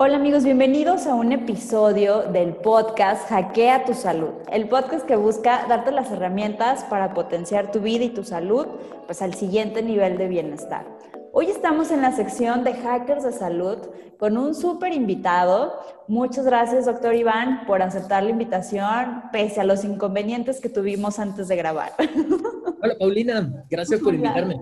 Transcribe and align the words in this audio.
Hola 0.00 0.14
amigos, 0.14 0.44
bienvenidos 0.44 1.08
a 1.08 1.16
un 1.16 1.32
episodio 1.32 2.22
del 2.22 2.54
podcast 2.54 3.28
Hackea 3.28 3.84
tu 3.84 3.94
salud, 3.94 4.30
el 4.52 4.68
podcast 4.68 5.04
que 5.04 5.16
busca 5.16 5.66
darte 5.68 5.90
las 5.90 6.12
herramientas 6.12 6.84
para 6.84 7.14
potenciar 7.14 7.72
tu 7.72 7.80
vida 7.80 8.04
y 8.04 8.10
tu 8.10 8.22
salud 8.22 8.68
pues 9.06 9.22
al 9.22 9.34
siguiente 9.34 9.82
nivel 9.82 10.16
de 10.16 10.28
bienestar. 10.28 10.86
Hoy 11.32 11.46
estamos 11.46 11.90
en 11.90 12.02
la 12.02 12.12
sección 12.12 12.62
de 12.62 12.74
hackers 12.74 13.24
de 13.24 13.32
salud 13.32 13.78
con 14.20 14.38
un 14.38 14.54
súper 14.54 14.92
invitado. 14.92 15.74
Muchas 16.06 16.44
gracias, 16.44 16.86
doctor 16.86 17.16
Iván, 17.16 17.66
por 17.66 17.82
aceptar 17.82 18.22
la 18.22 18.30
invitación, 18.30 19.24
pese 19.32 19.62
a 19.62 19.64
los 19.64 19.82
inconvenientes 19.84 20.60
que 20.60 20.68
tuvimos 20.68 21.18
antes 21.18 21.48
de 21.48 21.56
grabar. 21.56 21.90
Hola, 22.82 22.94
Paulina, 23.00 23.64
gracias 23.68 23.98
por 23.98 24.14
invitarme. 24.14 24.60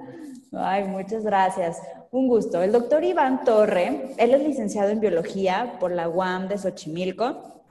Ay, 0.58 0.84
muchas 0.84 1.22
gracias. 1.24 1.80
Un 2.10 2.28
gusto. 2.28 2.62
El 2.62 2.72
doctor 2.72 3.04
Iván 3.04 3.44
Torre, 3.44 4.14
él 4.16 4.34
es 4.34 4.42
licenciado 4.42 4.90
en 4.90 5.00
biología 5.00 5.76
por 5.78 5.90
la 5.90 6.08
UAM 6.08 6.48
de 6.48 6.56
Xochimilco, 6.56 7.62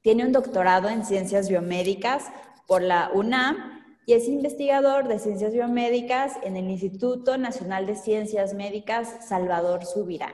tiene 0.00 0.26
un 0.26 0.32
doctorado 0.32 0.88
en 0.88 1.04
ciencias 1.04 1.48
biomédicas 1.48 2.24
por 2.66 2.82
la 2.82 3.10
UNAM 3.14 3.82
y 4.04 4.14
es 4.14 4.26
investigador 4.26 5.06
de 5.06 5.20
ciencias 5.20 5.52
biomédicas 5.52 6.32
en 6.42 6.56
el 6.56 6.68
Instituto 6.68 7.38
Nacional 7.38 7.86
de 7.86 7.94
Ciencias 7.94 8.54
Médicas 8.54 9.28
Salvador 9.28 9.84
Subirán. 9.84 10.32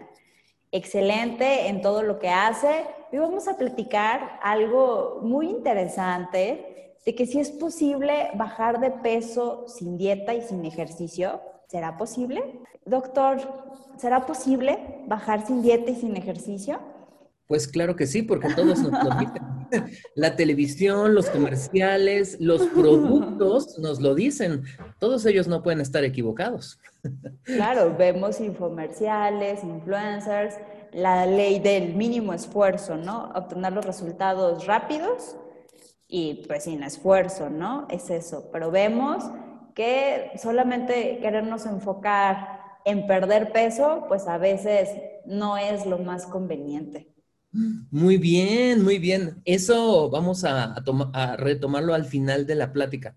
Excelente 0.73 1.69
en 1.69 1.83
todo 1.83 2.03
lo 2.03 2.19
que 2.19 2.31
hace. 2.31 2.87
Hoy 3.13 3.19
vamos 3.19 3.49
a 3.49 3.59
platicar 3.59 4.39
algo 4.43 5.21
muy 5.23 5.51
interesante 5.51 6.95
de 7.05 7.15
que 7.15 7.27
si 7.27 7.41
es 7.41 7.51
posible 7.51 8.31
bajar 8.35 8.81
de 8.81 8.91
peso 8.91 9.67
sin 9.69 9.99
dieta 9.99 10.33
y 10.33 10.41
sin 10.41 10.65
ejercicio. 10.65 11.41
¿Será 11.69 11.99
posible? 11.99 12.61
Doctor, 12.87 13.39
¿será 13.99 14.25
posible 14.25 15.03
bajar 15.07 15.47
sin 15.47 15.61
dieta 15.61 15.91
y 15.91 15.97
sin 15.97 16.17
ejercicio? 16.17 16.81
Pues 17.47 17.69
claro 17.69 17.95
que 17.95 18.07
sí, 18.07 18.23
porque 18.23 18.49
todos 18.55 18.81
nos 18.81 19.05
lo 19.05 19.11
dicen. 19.19 19.43
La 20.15 20.35
televisión, 20.35 21.15
los 21.15 21.29
comerciales, 21.29 22.39
los 22.41 22.63
productos 22.75 23.79
nos 23.79 24.01
lo 24.01 24.15
dicen. 24.15 24.65
Todos 24.99 25.27
ellos 25.27 25.47
no 25.47 25.63
pueden 25.63 25.81
estar 25.83 26.05
equivocados. 26.05 26.81
Claro, 27.43 27.95
vemos 27.99 28.41
infomerciales, 28.41 29.63
influencers, 29.63 30.55
la 30.93 31.27
ley 31.27 31.59
del 31.59 31.95
mínimo 31.95 32.33
esfuerzo, 32.33 32.97
¿no? 32.97 33.31
Obtener 33.35 33.75
los 33.75 33.85
resultados 33.85 34.67
rápidos 34.67 35.37
y 36.07 36.47
pues 36.49 36.65
sin 36.65 36.83
esfuerzo, 36.83 37.51
¿no? 37.51 37.87
Es 37.91 38.09
eso. 38.09 38.49
Pero 38.51 38.71
vemos 38.71 39.23
que 39.79 40.33
solamente 40.43 41.21
querernos 41.23 41.65
enfocar 41.65 42.59
en 42.85 43.07
perder 43.07 43.53
peso, 43.53 44.07
pues 44.09 44.27
a 44.27 44.37
veces 44.37 44.89
no 45.25 45.57
es 45.57 45.87
lo 45.87 45.99
más 45.99 46.27
conveniente. 46.27 47.15
Muy 47.53 48.17
bien, 48.17 48.83
muy 48.83 48.99
bien. 48.99 49.41
Eso 49.45 50.11
vamos 50.11 50.43
a, 50.43 50.75
retomarlo 51.37 51.95
al 51.95 52.07
final 52.07 52.45
de 52.45 52.57
la 52.57 52.73
plática. 52.73 53.17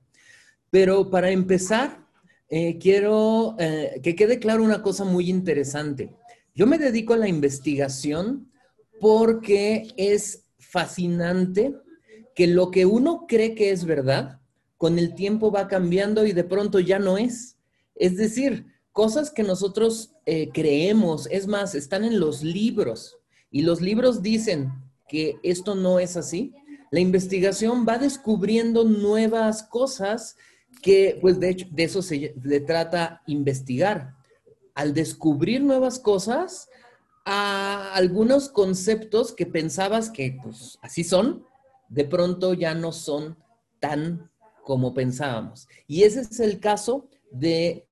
Pero 0.70 1.10
para 1.10 1.32
empezar, 1.32 2.06
eh, 2.48 2.78
quiero 2.78 3.56
eh, 3.58 4.00
que 4.04 4.16
quede 4.16 4.38
claro 4.38 4.64
una 4.64 4.84
cosa 4.84 5.04
muy 5.04 5.32
interesante. 5.32 6.14
Yo 6.54 6.68
me 6.68 6.78
dedico 6.78 7.16
a 7.16 7.18
la 7.18 7.28
investigación 7.28 8.52
porque 9.00 9.88
es 9.98 10.46
fascinante 10.60 11.74
que 12.36 12.46
lo 12.46 12.70
que 12.70 12.86
uno 12.86 13.26
cree 13.28 13.56
que 13.56 13.72
es 13.72 13.84
verdad, 13.84 14.41
con 14.82 14.98
el 14.98 15.14
tiempo 15.14 15.52
va 15.52 15.68
cambiando 15.68 16.26
y 16.26 16.32
de 16.32 16.44
pronto 16.44 16.80
ya 16.80 16.98
no 16.98 17.20
es. 17.20 17.56
Es 17.94 18.18
decir, 18.18 18.66
cosas 18.92 19.30
que 19.30 19.44
nosotros 19.44 20.16
eh, 20.26 20.50
creemos, 20.52 21.28
es 21.30 21.46
más, 21.46 21.76
están 21.76 22.04
en 22.04 22.20
los 22.20 22.42
libros 22.42 23.20
y 23.52 23.62
los 23.62 23.80
libros 23.80 24.24
dicen 24.24 24.72
que 25.08 25.38
esto 25.44 25.76
no 25.76 26.00
es 26.00 26.18
así. 26.18 26.56
La 26.90 27.00
investigación 27.00 27.86
va 27.88 28.00
descubriendo 28.00 28.84
nuevas 28.84 29.62
cosas 29.62 30.36
que, 30.82 31.20
pues 31.22 31.40
de 31.40 31.50
hecho, 31.52 31.68
de 31.70 31.84
eso 31.84 32.02
se 32.02 32.34
trata 32.66 33.22
investigar. 33.28 34.16
Al 34.74 34.96
descubrir 34.96 35.62
nuevas 35.62 36.00
cosas, 36.00 36.70
a 37.24 37.94
algunos 37.94 38.50
conceptos 38.50 39.32
que 39.32 39.46
pensabas 39.46 40.10
que 40.10 40.40
pues 40.42 40.80
así 40.82 41.04
son, 41.04 41.46
de 41.88 42.06
pronto 42.06 42.56
ya 42.56 42.74
no 42.74 42.92
son 42.92 43.38
tan 43.80 44.31
como 44.64 44.94
pensábamos. 44.94 45.68
Y 45.88 46.04
ese 46.04 46.22
es 46.22 46.40
el 46.40 46.60
caso 46.60 47.08
de 47.32 47.88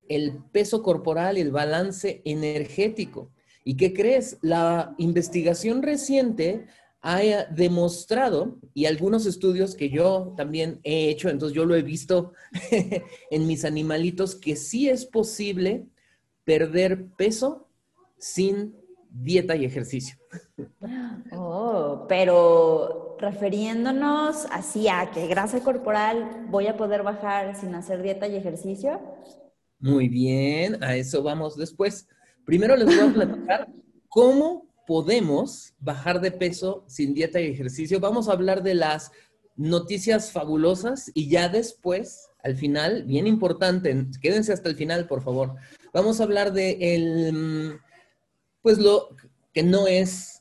peso 0.51 0.83
corporal 0.83 1.37
y 1.37 1.41
el 1.41 1.51
balance 1.51 2.21
energético. 2.25 3.31
¿Y 3.63 3.75
qué 3.75 3.93
crees? 3.93 4.37
La 4.41 4.95
investigación 4.97 5.83
reciente 5.83 6.65
ha 7.01 7.19
demostrado, 7.45 8.57
y 8.73 8.85
algunos 8.85 9.25
estudios 9.25 9.75
que 9.75 9.89
yo 9.89 10.33
también 10.35 10.81
he 10.83 11.09
hecho, 11.09 11.29
entonces 11.29 11.55
yo 11.55 11.65
lo 11.65 11.75
he 11.75 11.81
visto 11.81 12.33
en 13.31 13.47
mis 13.47 13.63
animalitos, 13.63 14.35
que 14.35 14.55
sí 14.55 14.89
es 14.89 15.05
posible 15.05 15.85
perder 16.43 17.05
peso 17.15 17.69
sin 18.17 18.75
dieta 19.09 19.55
y 19.55 19.65
ejercicio. 19.65 20.17
Oh, 21.31 22.05
pero 22.07 23.08
refiriéndonos 23.19 24.45
así 24.51 24.87
a 24.87 25.11
que 25.11 25.27
grasa 25.27 25.61
corporal 25.61 26.45
voy 26.49 26.67
a 26.67 26.77
poder 26.77 27.03
bajar 27.03 27.55
sin 27.55 27.75
hacer 27.75 28.01
dieta 28.01 28.27
y 28.27 28.35
ejercicio. 28.35 28.99
Muy 29.79 30.09
bien, 30.09 30.83
a 30.83 30.95
eso 30.95 31.23
vamos 31.23 31.57
después. 31.57 32.07
Primero 32.45 32.75
les 32.75 32.85
voy 32.85 32.99
a 32.99 33.13
platicar 33.13 33.67
cómo 34.09 34.67
podemos 34.87 35.73
bajar 35.79 36.19
de 36.19 36.31
peso 36.31 36.83
sin 36.87 37.13
dieta 37.13 37.39
y 37.39 37.47
ejercicio. 37.47 37.99
Vamos 37.99 38.27
a 38.27 38.33
hablar 38.33 38.63
de 38.63 38.73
las 38.73 39.11
noticias 39.55 40.31
fabulosas 40.31 41.11
y 41.13 41.29
ya 41.29 41.49
después, 41.49 42.29
al 42.41 42.55
final, 42.55 43.03
bien 43.03 43.27
importante, 43.27 44.07
quédense 44.21 44.53
hasta 44.53 44.69
el 44.69 44.75
final, 44.75 45.05
por 45.07 45.21
favor. 45.21 45.55
Vamos 45.93 46.19
a 46.19 46.23
hablar 46.23 46.53
de 46.53 46.77
el, 46.95 47.79
pues 48.61 48.77
lo 48.79 49.09
que 49.53 49.63
no 49.63 49.87
es 49.87 50.38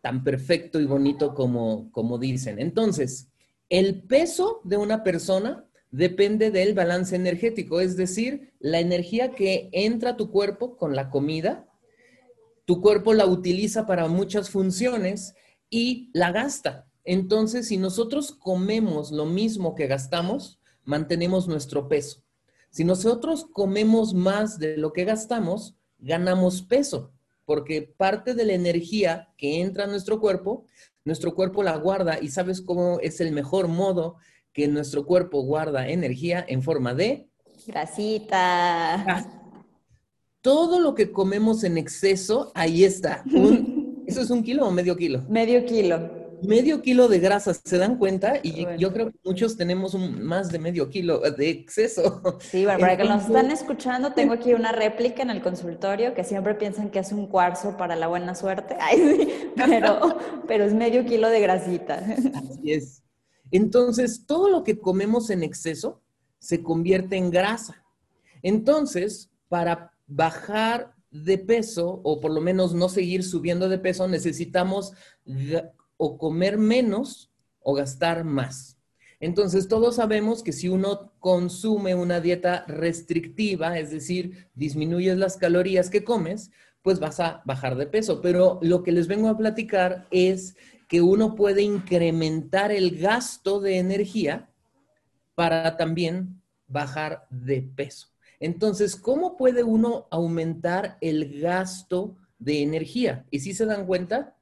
tan 0.00 0.24
perfecto 0.24 0.80
y 0.80 0.86
bonito 0.86 1.34
como, 1.34 1.90
como 1.92 2.18
dicen. 2.18 2.58
Entonces, 2.58 3.28
el 3.68 4.02
peso 4.02 4.60
de 4.64 4.76
una 4.76 5.02
persona 5.02 5.66
depende 5.90 6.50
del 6.50 6.74
balance 6.74 7.14
energético, 7.16 7.80
es 7.80 7.96
decir, 7.96 8.52
la 8.60 8.80
energía 8.80 9.32
que 9.32 9.68
entra 9.72 10.10
a 10.10 10.16
tu 10.16 10.30
cuerpo 10.30 10.76
con 10.76 10.94
la 10.94 11.10
comida, 11.10 11.68
tu 12.64 12.80
cuerpo 12.80 13.14
la 13.14 13.26
utiliza 13.26 13.86
para 13.86 14.06
muchas 14.08 14.50
funciones 14.50 15.34
y 15.68 16.10
la 16.12 16.30
gasta. 16.32 16.86
Entonces, 17.04 17.68
si 17.68 17.76
nosotros 17.76 18.32
comemos 18.32 19.10
lo 19.10 19.26
mismo 19.26 19.74
que 19.74 19.86
gastamos, 19.86 20.60
mantenemos 20.84 21.48
nuestro 21.48 21.88
peso. 21.88 22.22
Si 22.70 22.84
nosotros 22.84 23.46
comemos 23.52 24.14
más 24.14 24.58
de 24.58 24.76
lo 24.76 24.92
que 24.92 25.04
gastamos, 25.04 25.74
ganamos 25.98 26.62
peso 26.62 27.12
porque 27.50 27.82
parte 27.96 28.34
de 28.34 28.44
la 28.44 28.52
energía 28.52 29.28
que 29.36 29.60
entra 29.60 29.82
a 29.82 29.86
nuestro 29.88 30.20
cuerpo, 30.20 30.66
nuestro 31.04 31.34
cuerpo 31.34 31.64
la 31.64 31.76
guarda 31.78 32.20
y 32.22 32.28
sabes 32.28 32.62
cómo 32.62 33.00
es 33.00 33.20
el 33.20 33.32
mejor 33.32 33.66
modo 33.66 34.18
que 34.52 34.68
nuestro 34.68 35.04
cuerpo 35.04 35.42
guarda 35.42 35.88
energía 35.88 36.44
en 36.46 36.62
forma 36.62 36.94
de 36.94 37.28
grasita. 37.66 39.26
Todo 40.40 40.78
lo 40.78 40.94
que 40.94 41.10
comemos 41.10 41.64
en 41.64 41.76
exceso, 41.76 42.52
ahí 42.54 42.84
está. 42.84 43.24
¿Eso 44.06 44.20
es 44.20 44.30
un 44.30 44.44
kilo 44.44 44.68
o 44.68 44.70
medio 44.70 44.96
kilo? 44.96 45.24
Medio 45.28 45.64
kilo 45.66 46.19
medio 46.42 46.82
kilo 46.82 47.08
de 47.08 47.18
grasa, 47.18 47.54
¿se 47.54 47.78
dan 47.78 47.96
cuenta? 47.96 48.40
Y 48.42 48.66
yo 48.78 48.92
creo 48.92 49.10
que 49.10 49.18
muchos 49.24 49.56
tenemos 49.56 49.94
más 49.94 50.50
de 50.50 50.58
medio 50.58 50.88
kilo 50.88 51.20
de 51.20 51.50
exceso. 51.50 52.38
Sí, 52.40 52.64
bueno, 52.64 52.80
para 52.80 52.96
que 52.96 53.04
nos 53.04 53.24
están 53.24 53.50
escuchando, 53.50 54.12
tengo 54.12 54.34
aquí 54.34 54.54
una 54.54 54.72
réplica 54.72 55.22
en 55.22 55.30
el 55.30 55.42
consultorio 55.42 56.14
que 56.14 56.24
siempre 56.24 56.54
piensan 56.54 56.90
que 56.90 56.98
es 56.98 57.12
un 57.12 57.26
cuarzo 57.26 57.76
para 57.76 57.96
la 57.96 58.08
buena 58.08 58.34
suerte. 58.34 58.76
pero, 59.56 60.18
pero 60.46 60.64
es 60.64 60.74
medio 60.74 61.04
kilo 61.04 61.28
de 61.28 61.40
grasita. 61.40 62.04
Así 62.34 62.72
es. 62.72 63.02
Entonces, 63.50 64.26
todo 64.26 64.48
lo 64.48 64.64
que 64.64 64.78
comemos 64.78 65.30
en 65.30 65.42
exceso 65.42 66.02
se 66.38 66.62
convierte 66.62 67.16
en 67.16 67.30
grasa. 67.30 67.84
Entonces, 68.42 69.30
para 69.48 69.92
bajar 70.06 70.94
de 71.10 71.38
peso 71.38 72.00
o 72.04 72.20
por 72.20 72.32
lo 72.32 72.40
menos 72.40 72.74
no 72.74 72.88
seguir 72.88 73.24
subiendo 73.24 73.68
de 73.68 73.78
peso, 73.78 74.06
necesitamos 74.06 74.92
o 76.02 76.16
comer 76.16 76.56
menos 76.56 77.30
o 77.60 77.74
gastar 77.74 78.24
más. 78.24 78.78
Entonces, 79.20 79.68
todos 79.68 79.96
sabemos 79.96 80.42
que 80.42 80.52
si 80.52 80.70
uno 80.70 81.12
consume 81.20 81.94
una 81.94 82.22
dieta 82.22 82.64
restrictiva, 82.66 83.78
es 83.78 83.90
decir, 83.90 84.48
disminuyes 84.54 85.18
las 85.18 85.36
calorías 85.36 85.90
que 85.90 86.02
comes, 86.02 86.52
pues 86.80 87.00
vas 87.00 87.20
a 87.20 87.42
bajar 87.44 87.76
de 87.76 87.86
peso. 87.86 88.22
Pero 88.22 88.58
lo 88.62 88.82
que 88.82 88.92
les 88.92 89.08
vengo 89.08 89.28
a 89.28 89.36
platicar 89.36 90.06
es 90.10 90.56
que 90.88 91.02
uno 91.02 91.34
puede 91.34 91.60
incrementar 91.60 92.72
el 92.72 92.98
gasto 92.98 93.60
de 93.60 93.76
energía 93.76 94.48
para 95.34 95.76
también 95.76 96.40
bajar 96.66 97.26
de 97.28 97.60
peso. 97.60 98.08
Entonces, 98.40 98.96
¿cómo 98.96 99.36
puede 99.36 99.64
uno 99.64 100.06
aumentar 100.10 100.96
el 101.02 101.42
gasto 101.42 102.16
de 102.38 102.62
energía? 102.62 103.26
Y 103.30 103.40
si 103.40 103.52
se 103.52 103.66
dan 103.66 103.84
cuenta, 103.84 104.34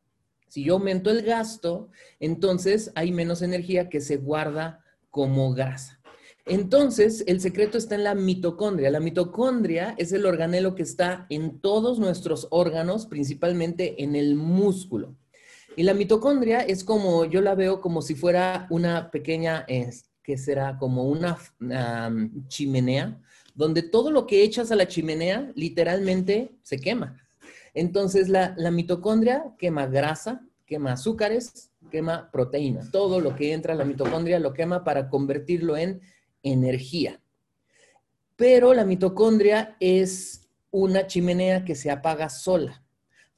Si 0.48 0.64
yo 0.64 0.74
aumento 0.74 1.10
el 1.10 1.22
gasto, 1.22 1.88
entonces 2.20 2.90
hay 2.94 3.12
menos 3.12 3.42
energía 3.42 3.88
que 3.88 4.00
se 4.00 4.16
guarda 4.16 4.84
como 5.10 5.52
grasa. 5.52 5.98
Entonces, 6.46 7.24
el 7.26 7.40
secreto 7.40 7.76
está 7.76 7.94
en 7.94 8.04
la 8.04 8.14
mitocondria. 8.14 8.90
La 8.90 9.00
mitocondria 9.00 9.94
es 9.98 10.12
el 10.12 10.24
organelo 10.24 10.74
que 10.74 10.82
está 10.82 11.26
en 11.28 11.60
todos 11.60 11.98
nuestros 11.98 12.48
órganos, 12.50 13.06
principalmente 13.06 14.02
en 14.02 14.16
el 14.16 14.34
músculo. 14.34 15.14
Y 15.76 15.82
la 15.82 15.92
mitocondria 15.94 16.60
es 16.60 16.84
como, 16.84 17.26
yo 17.26 17.42
la 17.42 17.54
veo 17.54 17.80
como 17.82 18.00
si 18.00 18.14
fuera 18.14 18.66
una 18.70 19.10
pequeña, 19.10 19.66
que 20.22 20.38
será 20.38 20.78
como 20.78 21.04
una 21.04 21.38
chimenea, 22.48 23.20
donde 23.54 23.82
todo 23.82 24.10
lo 24.10 24.26
que 24.26 24.42
echas 24.42 24.72
a 24.72 24.76
la 24.76 24.88
chimenea 24.88 25.52
literalmente 25.54 26.52
se 26.62 26.78
quema. 26.78 27.22
Entonces, 27.74 28.28
la, 28.28 28.54
mitocondria 28.70 29.54
quema 29.58 29.86
grasa, 29.86 30.46
quema 30.66 30.92
azúcares, 30.92 31.70
quema 31.90 32.30
proteína. 32.30 32.90
Todo 32.90 33.20
lo 33.20 33.34
que 33.34 33.52
entra 33.52 33.74
a 33.74 33.76
la 33.76 33.84
mitocondria 33.84 34.38
lo 34.38 34.52
quema 34.52 34.84
para 34.84 35.08
convertirlo 35.08 35.76
en 35.76 36.00
energía. 36.42 37.20
Pero 38.36 38.74
la 38.74 38.84
mitocondria 38.84 39.76
es 39.80 40.48
una 40.70 41.06
chimenea 41.06 41.64
que 41.64 41.74
se 41.74 41.90
apaga 41.90 42.28
sola. 42.28 42.84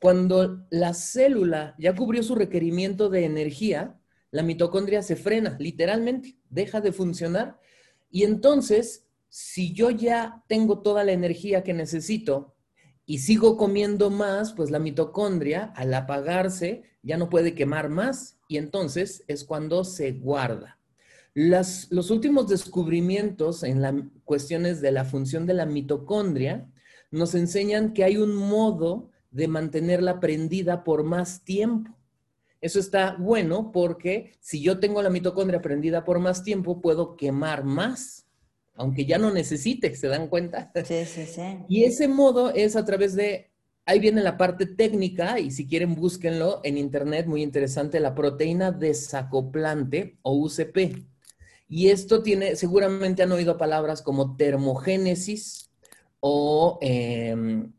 Cuando 0.00 0.67
la 0.71 0.94
célula 0.94 1.75
ya 1.79 1.94
cubrió 1.94 2.23
su 2.23 2.35
requerimiento 2.35 3.09
de 3.09 3.25
energía, 3.25 4.00
la 4.31 4.43
mitocondria 4.43 5.03
se 5.03 5.17
frena, 5.17 5.56
literalmente, 5.59 6.37
deja 6.49 6.81
de 6.81 6.93
funcionar. 6.93 7.59
Y 8.11 8.25
entonces, 8.25 9.06
si 9.29 9.73
yo 9.73 9.91
ya 9.91 10.43
tengo 10.49 10.81
toda 10.81 11.05
la 11.05 11.12
energía 11.12 11.62
que 11.62 11.75
necesito 11.75 12.55
y 13.11 13.19
sigo 13.19 13.57
comiendo 13.57 14.11
más, 14.11 14.53
pues 14.53 14.71
la 14.71 14.79
mitocondria, 14.79 15.73
al 15.77 15.93
apagarse, 15.95 16.83
ya 17.03 17.17
no 17.17 17.29
puede 17.29 17.55
quemar 17.55 17.89
más 17.89 18.39
y 18.49 18.57
entonces 18.57 19.25
es 19.27 19.45
cuando 19.45 19.85
se 19.85 20.12
guarda 20.12 20.81
los 21.35 22.11
últimos 22.11 22.49
descubrimientos 22.49 23.62
en 23.62 23.83
las 23.83 23.95
cuestiones 24.25 24.81
de 24.81 24.93
la 24.93 25.05
función 25.05 25.47
de 25.47 25.55
la 25.55 25.67
mitocondria 25.67 26.69
nos 27.11 27.35
enseñan 27.35 27.93
que 27.93 28.05
hay 28.05 28.17
un 28.17 28.35
modo 28.35 29.11
de 29.31 29.47
mantenerla 29.47 30.19
prendida 30.19 30.83
por 30.83 31.05
más 31.05 31.45
tiempo. 31.45 31.97
Eso 32.61 32.79
está 32.79 33.17
bueno 33.19 33.71
porque 33.73 34.33
si 34.41 34.61
yo 34.61 34.81
tengo 34.81 35.03
la 35.03 35.11
mitocondria 35.11 35.63
prendida 35.63 36.05
por 36.05 36.19
más 36.19 36.43
tiempo, 36.43 36.81
puedo 36.81 37.17
quemar 37.17 37.65
más, 37.65 38.27
aunque 38.81 39.05
ya 39.05 39.19
no 39.19 39.31
necesite, 39.31 39.94
¿se 39.94 40.09
dan 40.09 40.29
cuenta? 40.29 40.73
Sí, 40.85 41.05
sí, 41.05 41.27
sí. 41.27 41.43
Y 41.69 41.85
ese 41.85 42.09
modo 42.09 42.50
es 42.50 42.77
a 42.77 42.85
través 42.87 43.15
de, 43.15 43.50
ahí 43.85 44.00
viene 44.00 44.23
la 44.23 44.38
parte 44.38 44.65
técnica, 44.65 45.38
y 45.38 45.50
si 45.50 45.67
quieren 45.67 45.94
búsquenlo 45.94 46.61
en 46.65 46.79
internet, 46.79 47.27
muy 47.27 47.43
interesante, 47.43 48.00
la 48.00 48.15
proteína 48.15 48.73
desacoplante 48.73 50.19
o 50.23 50.35
UCP. 50.35 51.05
Y 51.69 51.88
esto 51.88 52.23
tiene, 52.23 52.56
seguramente 52.56 53.23
han 53.23 53.32
oído 53.32 53.59
palabras 53.59 54.00
como 54.00 54.37
termogénesis 54.37 55.71
o, 56.21 56.79
em, 56.81 57.71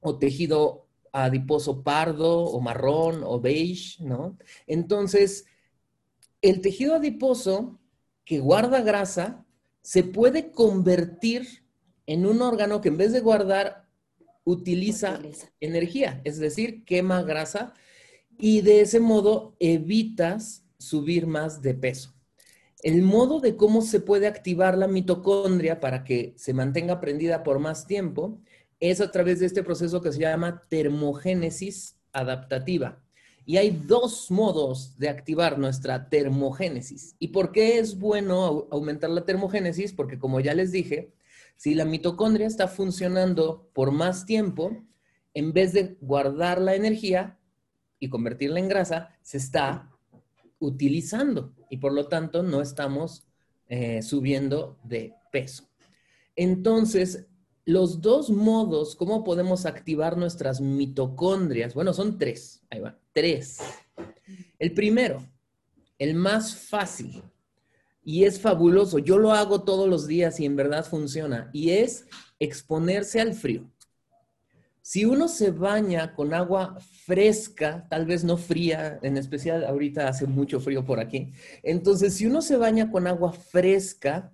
o 0.00 0.18
tejido 0.18 0.88
adiposo 1.12 1.84
pardo 1.84 2.46
o 2.46 2.60
marrón 2.60 3.22
o 3.24 3.40
beige, 3.40 4.02
¿no? 4.02 4.36
Entonces, 4.66 5.46
el 6.40 6.60
tejido 6.60 6.96
adiposo 6.96 7.78
que 8.24 8.40
guarda 8.40 8.80
grasa 8.80 9.46
se 9.82 10.04
puede 10.04 10.50
convertir 10.50 11.64
en 12.06 12.26
un 12.26 12.42
órgano 12.42 12.80
que 12.80 12.88
en 12.88 12.96
vez 12.96 13.12
de 13.12 13.20
guardar, 13.20 13.88
utiliza, 14.44 15.18
utiliza, 15.18 15.52
energía, 15.60 16.20
es 16.24 16.38
decir, 16.38 16.84
quema 16.84 17.22
grasa 17.22 17.74
y 18.38 18.60
de 18.62 18.80
ese 18.80 18.98
modo 18.98 19.56
evitas 19.60 20.64
subir 20.78 21.26
más 21.26 21.62
de 21.62 21.74
peso. 21.74 22.14
El 22.82 23.02
modo 23.02 23.38
de 23.38 23.56
cómo 23.56 23.82
se 23.82 24.00
puede 24.00 24.26
activar 24.26 24.76
la 24.76 24.88
mitocondria 24.88 25.78
para 25.78 26.02
que 26.02 26.34
se 26.36 26.52
mantenga 26.52 27.00
prendida 27.00 27.44
por 27.44 27.60
más 27.60 27.86
tiempo 27.86 28.40
es 28.80 29.00
a 29.00 29.12
través 29.12 29.38
de 29.38 29.46
este 29.46 29.62
proceso 29.62 30.02
que 30.02 30.10
se 30.10 30.18
llama 30.18 30.62
termogénesis 30.68 32.00
adaptativa. 32.12 33.01
Y 33.44 33.56
hay 33.56 33.70
dos 33.70 34.30
modos 34.30 34.96
de 34.98 35.08
activar 35.08 35.58
nuestra 35.58 36.08
termogénesis. 36.08 37.16
¿Y 37.18 37.28
por 37.28 37.52
qué 37.52 37.78
es 37.78 37.98
bueno 37.98 38.68
aumentar 38.70 39.10
la 39.10 39.24
termogénesis? 39.24 39.92
Porque 39.92 40.18
como 40.18 40.40
ya 40.40 40.54
les 40.54 40.70
dije, 40.70 41.12
si 41.56 41.74
la 41.74 41.84
mitocondria 41.84 42.46
está 42.46 42.68
funcionando 42.68 43.68
por 43.72 43.90
más 43.90 44.26
tiempo, 44.26 44.84
en 45.34 45.52
vez 45.52 45.72
de 45.72 45.96
guardar 46.00 46.60
la 46.60 46.74
energía 46.74 47.38
y 47.98 48.08
convertirla 48.08 48.60
en 48.60 48.68
grasa, 48.68 49.16
se 49.22 49.38
está 49.38 49.90
utilizando 50.58 51.52
y 51.70 51.78
por 51.78 51.92
lo 51.92 52.08
tanto 52.08 52.42
no 52.42 52.60
estamos 52.60 53.26
eh, 53.66 54.02
subiendo 54.02 54.78
de 54.84 55.14
peso. 55.32 55.68
Entonces, 56.36 57.26
los 57.64 58.00
dos 58.00 58.30
modos, 58.30 58.96
¿cómo 58.96 59.24
podemos 59.24 59.66
activar 59.66 60.16
nuestras 60.16 60.60
mitocondrias? 60.60 61.74
Bueno, 61.74 61.92
son 61.92 62.18
tres. 62.18 62.62
Ahí 62.70 62.80
va, 62.80 62.98
tres. 63.12 63.58
El 64.58 64.72
primero, 64.72 65.24
el 65.98 66.14
más 66.14 66.56
fácil, 66.56 67.22
y 68.04 68.24
es 68.24 68.40
fabuloso. 68.40 68.98
Yo 68.98 69.18
lo 69.18 69.32
hago 69.32 69.62
todos 69.62 69.88
los 69.88 70.06
días 70.06 70.40
y 70.40 70.44
en 70.44 70.56
verdad 70.56 70.84
funciona, 70.84 71.50
y 71.52 71.70
es 71.70 72.06
exponerse 72.38 73.20
al 73.20 73.34
frío. 73.34 73.70
Si 74.84 75.04
uno 75.04 75.28
se 75.28 75.52
baña 75.52 76.12
con 76.12 76.34
agua 76.34 76.76
fresca, 77.06 77.86
tal 77.88 78.04
vez 78.04 78.24
no 78.24 78.36
fría, 78.36 78.98
en 79.02 79.16
especial 79.16 79.64
ahorita 79.64 80.08
hace 80.08 80.26
mucho 80.26 80.58
frío 80.58 80.84
por 80.84 80.98
aquí, 80.98 81.32
entonces 81.62 82.14
si 82.14 82.26
uno 82.26 82.42
se 82.42 82.56
baña 82.56 82.90
con 82.90 83.06
agua 83.06 83.32
fresca 83.32 84.32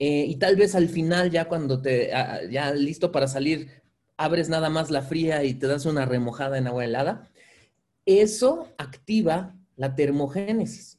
eh, 0.00 0.24
y 0.26 0.36
tal 0.36 0.56
vez 0.56 0.74
al 0.74 0.88
final 0.88 1.30
ya 1.30 1.44
cuando 1.44 1.80
te, 1.80 2.10
ya 2.50 2.74
listo 2.74 3.12
para 3.12 3.28
salir, 3.28 3.68
abres 4.16 4.48
nada 4.48 4.70
más 4.70 4.90
la 4.90 5.02
fría 5.02 5.44
y 5.44 5.54
te 5.54 5.68
das 5.68 5.86
una 5.86 6.04
remojada 6.04 6.58
en 6.58 6.66
agua 6.66 6.84
helada, 6.84 7.30
eso 8.06 8.68
activa 8.78 9.54
la 9.76 9.94
termogénesis. 9.94 10.98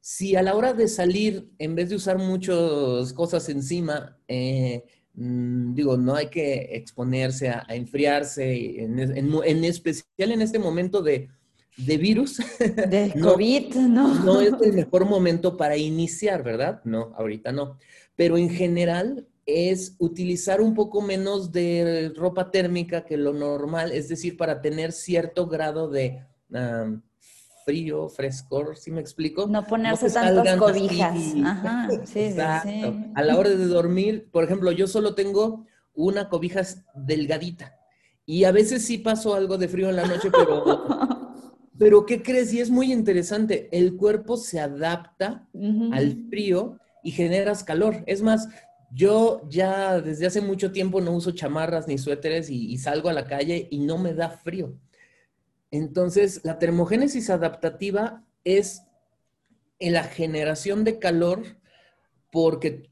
Si 0.00 0.34
a 0.34 0.42
la 0.42 0.54
hora 0.54 0.72
de 0.72 0.88
salir, 0.88 1.48
en 1.58 1.74
vez 1.74 1.90
de 1.90 1.96
usar 1.96 2.18
muchas 2.18 3.12
cosas 3.12 3.48
encima, 3.48 4.18
eh, 4.26 4.84
Mm, 5.16 5.72
digo, 5.74 5.96
no 5.96 6.14
hay 6.14 6.26
que 6.26 6.68
exponerse 6.72 7.48
a, 7.48 7.64
enfriarse, 7.70 8.82
en, 8.82 9.64
especial 9.64 10.30
en 10.30 10.42
este 10.42 10.58
momento 10.58 11.02
de, 11.02 11.30
virus. 11.76 12.38
De 12.58 13.14
COVID, 13.20 13.74
no. 13.76 14.14
No 14.24 14.40
es 14.40 14.52
el 14.62 14.74
mejor 14.74 15.06
momento 15.06 15.56
para 15.56 15.76
iniciar, 15.76 16.42
¿verdad? 16.42 16.82
No, 16.84 17.14
ahorita 17.16 17.50
no. 17.50 17.78
Pero 18.14 18.36
en 18.36 18.50
general 18.50 19.26
es 19.46 19.94
utilizar 19.98 20.60
un 20.60 20.74
poco 20.74 21.00
menos 21.00 21.52
de 21.52 22.12
ropa 22.16 22.50
térmica 22.50 23.04
que 23.04 23.16
lo 23.16 23.32
normal, 23.32 23.92
es 23.92 24.08
decir, 24.08 24.36
para 24.36 24.60
tener 24.60 24.92
cierto 24.92 25.46
grado 25.46 25.88
de 25.88 26.24
frío, 27.66 28.08
frescor, 28.08 28.76
¿sí 28.76 28.92
me 28.92 29.00
explico? 29.00 29.48
No 29.48 29.66
ponerse 29.66 30.08
tantas 30.08 30.56
cobijas. 30.56 31.34
Ajá, 31.44 31.88
sí, 32.04 32.30
sí. 32.30 32.40
A 33.14 33.22
la 33.22 33.36
hora 33.36 33.50
de 33.50 33.66
dormir, 33.66 34.28
por 34.30 34.44
ejemplo, 34.44 34.70
yo 34.70 34.86
solo 34.86 35.16
tengo 35.16 35.66
una 35.92 36.28
cobija 36.28 36.62
delgadita. 36.94 37.76
Y 38.24 38.44
a 38.44 38.52
veces 38.52 38.84
sí 38.84 38.98
paso 38.98 39.34
algo 39.34 39.58
de 39.58 39.66
frío 39.68 39.90
en 39.90 39.96
la 39.96 40.06
noche, 40.06 40.30
pero, 40.30 40.64
pero 41.78 42.06
¿qué 42.06 42.22
crees? 42.22 42.52
Y 42.52 42.60
es 42.60 42.70
muy 42.70 42.92
interesante. 42.92 43.68
El 43.72 43.96
cuerpo 43.96 44.36
se 44.36 44.60
adapta 44.60 45.48
al 45.90 46.28
frío 46.30 46.78
y 47.02 47.10
generas 47.10 47.64
calor. 47.64 48.04
Es 48.06 48.22
más, 48.22 48.48
yo 48.92 49.42
ya 49.48 50.00
desde 50.00 50.26
hace 50.26 50.40
mucho 50.40 50.70
tiempo 50.70 51.00
no 51.00 51.12
uso 51.12 51.32
chamarras 51.32 51.88
ni 51.88 51.98
suéteres 51.98 52.48
y 52.48 52.76
salgo 52.78 53.08
a 53.08 53.12
la 53.12 53.26
calle 53.26 53.66
y 53.72 53.80
no 53.80 53.98
me 53.98 54.14
da 54.14 54.30
frío. 54.30 54.78
Entonces, 55.70 56.40
la 56.44 56.58
termogénesis 56.58 57.30
adaptativa 57.30 58.24
es 58.44 58.82
en 59.78 59.92
la 59.92 60.04
generación 60.04 60.84
de 60.84 60.98
calor 60.98 61.42
porque 62.30 62.90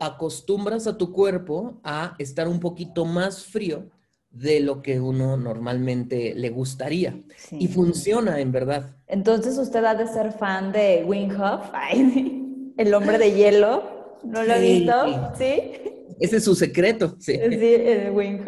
acostumbras 0.00 0.86
a 0.86 0.96
tu 0.96 1.12
cuerpo 1.12 1.80
a 1.82 2.14
estar 2.18 2.48
un 2.48 2.60
poquito 2.60 3.04
más 3.04 3.44
frío 3.44 3.90
de 4.30 4.60
lo 4.60 4.82
que 4.82 5.00
uno 5.00 5.36
normalmente 5.36 6.34
le 6.34 6.50
gustaría. 6.50 7.20
Y 7.52 7.68
funciona 7.68 8.40
en 8.40 8.52
verdad. 8.52 8.96
Entonces, 9.06 9.58
usted 9.58 9.84
ha 9.84 9.94
de 9.94 10.06
ser 10.06 10.32
fan 10.32 10.70
de 10.70 11.04
Wing 11.04 11.32
el 12.76 12.94
hombre 12.94 13.18
de 13.18 13.32
hielo. 13.32 14.18
¿No 14.22 14.42
lo 14.42 14.52
ha 14.52 14.58
visto? 14.58 15.32
Sí. 15.36 15.72
Ese 16.20 16.38
es 16.38 16.44
su 16.44 16.54
secreto, 16.54 17.16
sí. 17.18 17.34
Sí, 17.34 17.74
el 17.74 18.10
Wim 18.10 18.44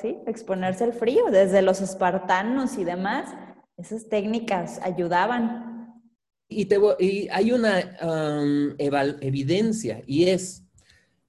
sí, 0.00 0.16
exponerse 0.26 0.84
al 0.84 0.92
frío, 0.92 1.26
desde 1.30 1.62
los 1.62 1.80
espartanos 1.80 2.76
y 2.78 2.84
demás, 2.84 3.34
esas 3.76 4.08
técnicas 4.08 4.80
ayudaban. 4.82 6.02
Y, 6.48 6.68
hay 7.30 7.52
una 7.52 7.96
um, 8.02 8.74
evidencia, 8.78 10.02
y 10.06 10.28
es, 10.28 10.62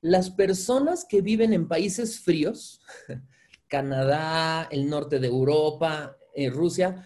las 0.02 0.30
personas 0.30 1.06
que 1.06 1.22
viven 1.22 1.54
en 1.54 1.68
países 1.68 2.20
fríos, 2.20 2.82
Canadá, 3.68 4.68
el 4.72 4.90
norte 4.90 5.20
de 5.20 5.28
Europa, 5.28 6.18
eh, 6.36 6.50
Rusia, 6.50 7.04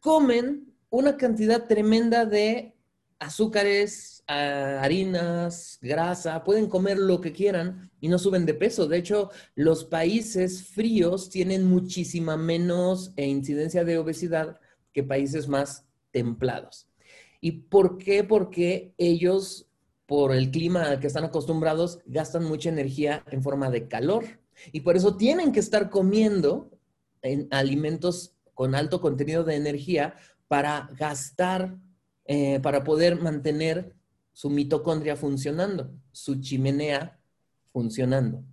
comen 0.00 0.72
una 0.88 1.16
cantidad 1.16 1.66
tremenda 1.66 2.24
de 2.24 2.74
azúcares, 3.18 4.19
harinas, 4.30 5.78
grasa, 5.82 6.44
pueden 6.44 6.68
comer 6.68 6.98
lo 6.98 7.20
que 7.20 7.32
quieran 7.32 7.90
y 8.00 8.08
no 8.08 8.18
suben 8.18 8.46
de 8.46 8.54
peso. 8.54 8.86
De 8.86 8.98
hecho, 8.98 9.30
los 9.54 9.84
países 9.84 10.68
fríos 10.68 11.30
tienen 11.30 11.66
muchísima 11.66 12.36
menos 12.36 13.12
eh, 13.16 13.26
incidencia 13.26 13.84
de 13.84 13.98
obesidad 13.98 14.60
que 14.92 15.02
países 15.02 15.48
más 15.48 15.86
templados. 16.12 16.88
¿Y 17.40 17.52
por 17.52 17.98
qué? 17.98 18.22
Porque 18.22 18.94
ellos, 18.98 19.68
por 20.06 20.34
el 20.34 20.50
clima 20.50 20.84
al 20.84 21.00
que 21.00 21.06
están 21.06 21.24
acostumbrados, 21.24 21.98
gastan 22.06 22.44
mucha 22.44 22.68
energía 22.68 23.24
en 23.30 23.42
forma 23.42 23.70
de 23.70 23.88
calor. 23.88 24.24
Y 24.72 24.80
por 24.80 24.96
eso 24.96 25.16
tienen 25.16 25.52
que 25.52 25.60
estar 25.60 25.90
comiendo 25.90 26.70
en 27.22 27.48
alimentos 27.50 28.36
con 28.54 28.74
alto 28.74 29.00
contenido 29.00 29.42
de 29.42 29.56
energía 29.56 30.14
para 30.46 30.90
gastar, 30.98 31.78
eh, 32.26 32.60
para 32.60 32.84
poder 32.84 33.20
mantener 33.20 33.94
su 34.32 34.50
mitocondria 34.50 35.16
funcionando, 35.16 35.92
su 36.12 36.40
chimenea 36.40 37.18
funcionando. 37.72 38.44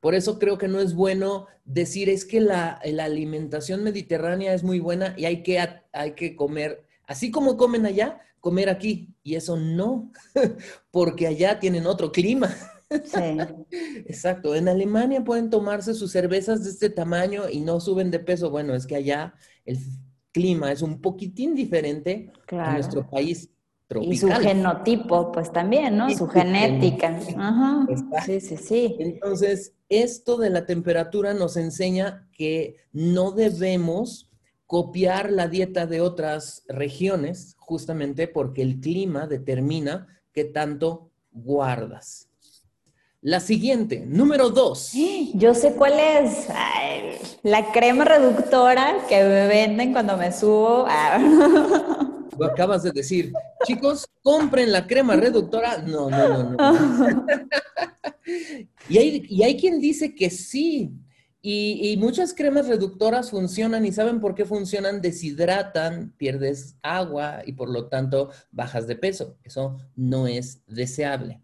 Por 0.00 0.14
eso 0.14 0.38
creo 0.38 0.58
que 0.58 0.68
no 0.68 0.80
es 0.80 0.94
bueno 0.94 1.46
decir 1.64 2.08
es 2.08 2.24
que 2.24 2.40
la, 2.40 2.80
la 2.84 3.04
alimentación 3.04 3.84
mediterránea 3.84 4.54
es 4.54 4.62
muy 4.62 4.80
buena 4.80 5.14
y 5.16 5.26
hay 5.26 5.42
que, 5.42 5.58
hay 5.92 6.14
que 6.14 6.34
comer 6.34 6.86
Así 7.10 7.32
como 7.32 7.56
comen 7.56 7.86
allá, 7.86 8.20
comer 8.38 8.70
aquí. 8.70 9.12
Y 9.24 9.34
eso 9.34 9.56
no, 9.56 10.12
porque 10.92 11.26
allá 11.26 11.58
tienen 11.58 11.84
otro 11.86 12.12
clima. 12.12 12.56
Sí. 12.88 13.36
Exacto. 14.06 14.54
En 14.54 14.68
Alemania 14.68 15.24
pueden 15.24 15.50
tomarse 15.50 15.92
sus 15.94 16.12
cervezas 16.12 16.62
de 16.62 16.70
este 16.70 16.88
tamaño 16.88 17.48
y 17.50 17.62
no 17.62 17.80
suben 17.80 18.12
de 18.12 18.20
peso. 18.20 18.50
Bueno, 18.50 18.76
es 18.76 18.86
que 18.86 18.94
allá 18.94 19.34
el 19.64 19.78
clima 20.30 20.70
es 20.70 20.82
un 20.82 21.00
poquitín 21.00 21.56
diferente 21.56 22.30
a 22.52 22.74
nuestro 22.74 23.10
país 23.10 23.50
Y 24.02 24.16
su 24.16 24.28
genotipo, 24.28 25.32
pues 25.32 25.52
también, 25.52 25.96
¿no? 25.96 26.08
su 26.10 26.28
genética. 26.28 27.18
Ajá. 27.36 27.86
Sí, 28.24 28.40
sí, 28.40 28.56
sí. 28.56 28.96
Entonces, 29.00 29.74
esto 29.88 30.36
de 30.36 30.50
la 30.50 30.64
temperatura 30.64 31.34
nos 31.34 31.56
enseña 31.56 32.28
que 32.32 32.76
no 32.92 33.32
debemos 33.32 34.30
copiar 34.66 35.32
la 35.32 35.48
dieta 35.48 35.86
de 35.86 36.00
otras 36.00 36.62
regiones, 36.68 37.56
justamente 37.58 38.28
porque 38.28 38.62
el 38.62 38.78
clima 38.78 39.26
determina 39.26 40.06
qué 40.32 40.44
tanto 40.44 41.10
guardas. 41.32 42.28
La 43.22 43.40
siguiente, 43.40 44.04
número 44.06 44.50
dos. 44.50 44.92
Yo 45.34 45.52
sé 45.52 45.74
cuál 45.74 45.94
es. 45.98 46.46
la 47.42 47.72
crema 47.72 48.04
reductora 48.04 48.98
que 49.08 49.24
me 49.24 49.48
venden 49.48 49.92
cuando 49.92 50.16
me 50.16 50.32
subo. 50.32 50.86
Lo 52.40 52.46
acabas 52.46 52.82
de 52.82 52.90
decir. 52.92 53.32
Chicos, 53.66 54.06
compren 54.22 54.72
la 54.72 54.86
crema 54.86 55.14
reductora. 55.14 55.78
No, 55.82 56.08
no, 56.08 56.28
no, 56.28 56.50
no. 56.52 57.26
y, 58.88 58.98
hay, 58.98 59.26
y 59.28 59.42
hay 59.42 59.56
quien 59.58 59.78
dice 59.78 60.14
que 60.14 60.30
sí, 60.30 60.90
y, 61.42 61.96
muchas 61.98 62.34
cremas 62.34 62.68
reductoras 62.68 63.30
funcionan 63.30 63.86
y 63.86 63.92
saben 63.92 64.20
por 64.20 64.34
qué 64.34 64.44
funcionan, 64.44 65.00
deshidratan, 65.00 66.14
pierdes 66.18 66.76
agua 66.82 67.42
y 67.46 67.52
por 67.52 67.70
lo 67.70 67.88
tanto 67.88 68.30
bajas 68.50 68.86
de 68.86 68.96
peso. 68.96 69.38
Eso 69.42 69.78
no 69.96 70.26
es 70.26 70.62
deseable. 70.66 71.40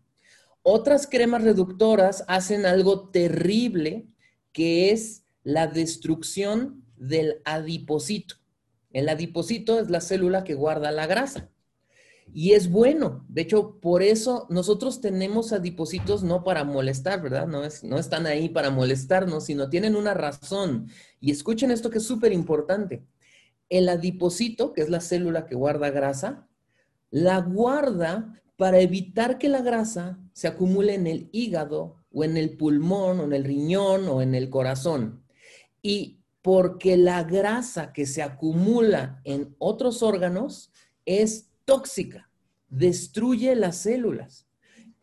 Otras 0.62 1.06
cremas 1.06 1.44
reductoras 1.44 2.24
hacen 2.26 2.66
algo 2.66 3.08
terrible 3.08 4.06
que 4.52 4.90
es 4.90 5.24
la 5.42 5.66
destrucción 5.66 6.84
del 6.96 7.40
adipocito. 7.44 8.36
El 8.96 9.10
adipocito 9.10 9.78
es 9.78 9.90
la 9.90 10.00
célula 10.00 10.42
que 10.42 10.54
guarda 10.54 10.90
la 10.90 11.06
grasa. 11.06 11.50
Y 12.32 12.52
es 12.52 12.70
bueno. 12.70 13.26
De 13.28 13.42
hecho, 13.42 13.78
por 13.78 14.02
eso 14.02 14.46
nosotros 14.48 15.02
tenemos 15.02 15.52
adipocitos 15.52 16.22
no 16.22 16.42
para 16.44 16.64
molestar, 16.64 17.20
¿verdad? 17.20 17.46
No, 17.46 17.62
es, 17.62 17.84
no 17.84 17.98
están 17.98 18.24
ahí 18.24 18.48
para 18.48 18.70
molestarnos, 18.70 19.44
sino 19.44 19.68
tienen 19.68 19.96
una 19.96 20.14
razón. 20.14 20.88
Y 21.20 21.30
escuchen 21.30 21.70
esto 21.70 21.90
que 21.90 21.98
es 21.98 22.06
súper 22.06 22.32
importante. 22.32 23.04
El 23.68 23.90
adipocito, 23.90 24.72
que 24.72 24.80
es 24.80 24.88
la 24.88 25.02
célula 25.02 25.44
que 25.44 25.56
guarda 25.56 25.90
grasa, 25.90 26.48
la 27.10 27.42
guarda 27.42 28.40
para 28.56 28.80
evitar 28.80 29.36
que 29.36 29.50
la 29.50 29.60
grasa 29.60 30.18
se 30.32 30.48
acumule 30.48 30.94
en 30.94 31.06
el 31.06 31.28
hígado 31.32 32.02
o 32.10 32.24
en 32.24 32.38
el 32.38 32.56
pulmón 32.56 33.20
o 33.20 33.24
en 33.24 33.34
el 33.34 33.44
riñón 33.44 34.08
o 34.08 34.22
en 34.22 34.34
el 34.34 34.48
corazón. 34.48 35.22
Y 35.82 36.22
porque 36.46 36.96
la 36.96 37.24
grasa 37.24 37.92
que 37.92 38.06
se 38.06 38.22
acumula 38.22 39.20
en 39.24 39.56
otros 39.58 40.00
órganos 40.04 40.70
es 41.04 41.48
tóxica, 41.64 42.30
destruye 42.68 43.56
las 43.56 43.78
células. 43.78 44.46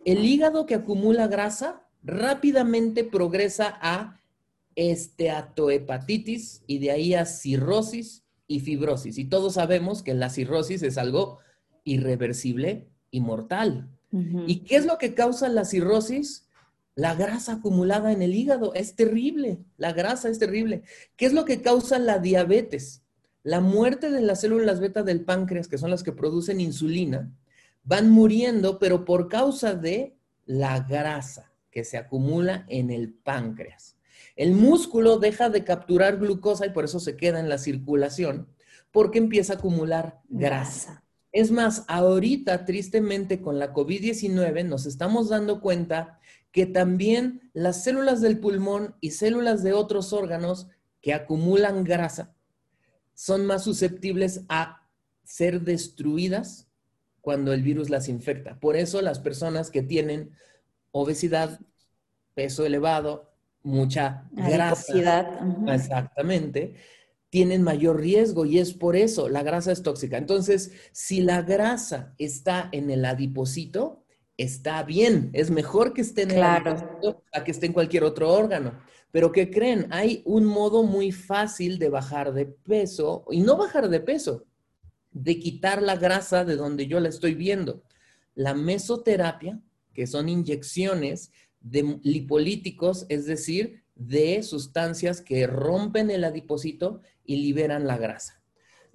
El 0.06 0.24
hígado 0.24 0.66
que 0.66 0.76
acumula 0.76 1.28
grasa 1.28 1.86
rápidamente 2.02 3.04
progresa 3.04 3.78
a 3.82 4.22
esteatohepatitis 4.76 6.64
y 6.66 6.80
de 6.80 6.92
ahí 6.92 7.14
a 7.14 7.26
cirrosis 7.26 8.24
y 8.48 8.62
fibrosis. 8.62 9.18
Y 9.18 9.26
todos 9.26 9.56
sabemos 9.56 10.02
que 10.02 10.14
la 10.14 10.30
cirrosis 10.30 10.82
es 10.82 10.98
algo 10.98 11.40
irreversible 11.84 12.88
y 13.12 13.20
mortal. 13.20 13.90
¿Y 14.48 14.60
qué 14.60 14.78
es 14.78 14.86
lo 14.86 14.98
que 14.98 15.14
causa 15.14 15.50
la 15.50 15.66
cirrosis? 15.66 16.48
La 16.96 17.16
grasa 17.16 17.54
acumulada 17.54 18.12
en 18.12 18.22
el 18.22 18.36
hígado 18.36 18.74
es 18.74 18.96
terrible, 18.96 19.60
la 19.78 19.94
grasa 19.94 20.30
es 20.30 20.40
terrible. 20.40 20.84
¿Qué 21.16 21.26
es 21.26 21.34
lo 21.34 21.46
que 21.46 21.62
causa 21.62 21.98
la 22.00 22.20
diabetes? 22.20 23.04
la 23.44 23.60
muerte 23.60 24.10
de 24.10 24.22
las 24.22 24.42
células 24.42 24.80
beta 24.80 25.04
del 25.04 25.26
páncreas, 25.26 25.68
que 25.68 25.78
son 25.78 25.92
las 25.92 26.02
que 26.02 26.14
producen 26.14 26.62
insulina, 26.62 27.32
van 27.84 28.10
muriendo, 28.10 28.80
pero 28.80 29.04
por 29.04 29.28
causa 29.28 29.76
de 29.76 30.16
la 30.46 30.80
grasa 30.80 31.52
que 31.70 31.84
se 31.84 31.98
acumula 31.98 32.66
en 32.70 32.90
el 32.90 33.14
páncreas. 33.14 33.98
El 34.36 34.54
músculo 34.54 35.20
deja 35.20 35.50
de 35.50 35.64
capturar 35.64 36.18
glucosa 36.18 36.66
y 36.66 36.70
por 36.70 36.86
eso 36.86 37.00
se 37.00 37.18
queda 37.18 37.40
en 37.40 37.50
la 37.50 37.58
circulación, 37.58 38.48
porque 38.92 39.18
empieza 39.18 39.54
a 39.54 39.56
acumular 39.58 40.22
grasa. 40.30 41.04
Es 41.32 41.52
más, 41.52 41.84
ahorita, 41.88 42.64
tristemente, 42.64 43.42
con 43.42 43.60
la 43.60 43.74
COVID-19 43.74 44.66
nos 44.66 44.86
estamos 44.86 45.30
dando 45.30 45.62
cuenta 45.62 46.20
que 46.54 46.68
también 46.68 47.50
las 47.54 47.84
células 47.84 48.22
del 48.22 48.40
pulmón 48.40 48.96
y 49.02 49.12
células 49.12 49.64
de 49.64 49.74
otros 49.74 50.14
órganos 50.14 50.68
que 51.02 51.14
acumulan 51.14 51.84
grasa 51.84 52.36
son 53.16 53.46
más 53.46 53.64
susceptibles 53.64 54.46
a 54.48 54.88
ser 55.24 55.62
destruidas 55.62 56.68
cuando 57.22 57.54
el 57.54 57.64
virus 57.64 57.90
las 57.90 58.08
infecta. 58.08 58.60
Por 58.60 58.78
eso 58.78 59.02
las 59.02 59.20
personas 59.20 59.72
que 59.72 59.82
tienen 59.82 60.32
obesidad, 60.92 61.60
peso 62.36 62.66
elevado, 62.66 63.34
mucha 63.64 64.30
grasa, 64.32 65.40
exactamente, 65.68 66.76
tienen 67.30 67.64
mayor 67.64 68.00
riesgo 68.00 68.46
y 68.46 68.60
es 68.60 68.74
por 68.74 68.96
eso 68.96 69.28
la 69.28 69.42
grasa 69.42 69.72
es 69.72 69.82
tóxica. 69.82 70.18
Entonces, 70.18 70.72
si 70.92 71.22
la 71.22 71.42
grasa 71.42 72.14
está 72.20 72.70
en 72.72 72.92
el 72.92 73.06
adipocito, 73.06 74.03
está 74.44 74.84
bien, 74.84 75.30
es 75.34 75.50
mejor 75.50 75.94
que 75.94 76.02
esté 76.02 76.24
en 76.24 76.32
el 76.32 76.44
a 76.44 77.44
que 77.44 77.52
esté 77.52 77.66
en 77.66 77.74
cualquier 77.74 78.04
otro 78.04 78.32
órgano. 78.32 78.80
Pero 79.12 79.32
¿qué 79.32 79.50
creen? 79.50 79.88
Hay 79.92 80.22
un 80.26 80.46
modo 80.46 80.84
muy 80.84 81.12
fácil 81.12 81.80
de 81.80 81.90
bajar 81.90 82.34
de 82.34 82.46
peso, 82.46 83.26
y 83.32 83.42
no 83.42 83.58
bajar 83.58 83.90
de 83.90 84.00
peso, 84.00 84.46
de 85.12 85.40
quitar 85.40 85.82
la 85.82 85.96
grasa 85.96 86.46
de 86.46 86.56
donde 86.56 86.88
yo 86.88 87.00
la 87.00 87.10
estoy 87.10 87.36
viendo. 87.36 87.84
La 88.36 88.54
mesoterapia, 88.54 89.60
que 89.94 90.08
son 90.08 90.30
inyecciones 90.30 91.32
de 91.62 92.00
lipolíticos, 92.04 93.06
es 93.10 93.26
decir, 93.26 93.84
de 93.96 94.42
sustancias 94.44 95.22
que 95.22 95.48
rompen 95.48 96.10
el 96.10 96.24
adipocito 96.24 97.02
y 97.24 97.38
liberan 97.38 97.86
la 97.88 97.98
grasa. 97.98 98.43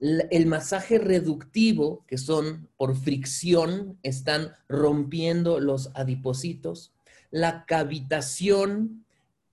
El 0.01 0.47
masaje 0.47 0.99
reductivo, 0.99 2.05
que 2.07 2.19
son 2.19 2.69
por 2.77 2.97
fricción, 2.97 3.99
están 4.03 4.53
rompiendo 4.69 5.59
los 5.61 5.91
adipocitos. 5.95 6.93
La 7.31 7.65
cavitación, 7.67 9.05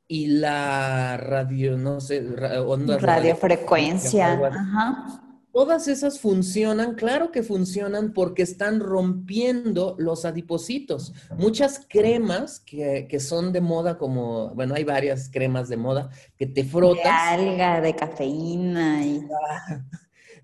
y 0.08 0.28
la 0.28 1.18
radio, 1.18 1.78
no 1.78 2.00
sé, 2.00 2.24
onda 2.60 2.98
radiofrecuencia. 2.98 4.40
Todas 5.52 5.88
esas 5.88 6.20
funcionan, 6.20 6.96
claro 6.96 7.32
que 7.32 7.42
funcionan 7.42 8.12
porque 8.12 8.42
están 8.44 8.82
rompiendo 8.82 9.96
los 9.98 10.26
adipocitos. 10.26 11.14
Muchas 11.38 11.86
cremas 11.88 12.60
que, 12.60 13.20
son 13.22 13.54
de 13.54 13.62
moda, 13.62 13.98
como, 13.98 14.50
bueno, 14.50 14.76
hay 14.76 14.84
varias 14.84 15.30
cremas 15.30 15.70
de 15.70 15.78
moda 15.78 16.10
que 16.38 16.46
te 16.46 16.66
frotas. 16.66 17.04
De 17.04 17.10
alga, 17.10 17.80
de 17.80 17.96
cafeína. 17.96 19.06
Y... 19.06 19.26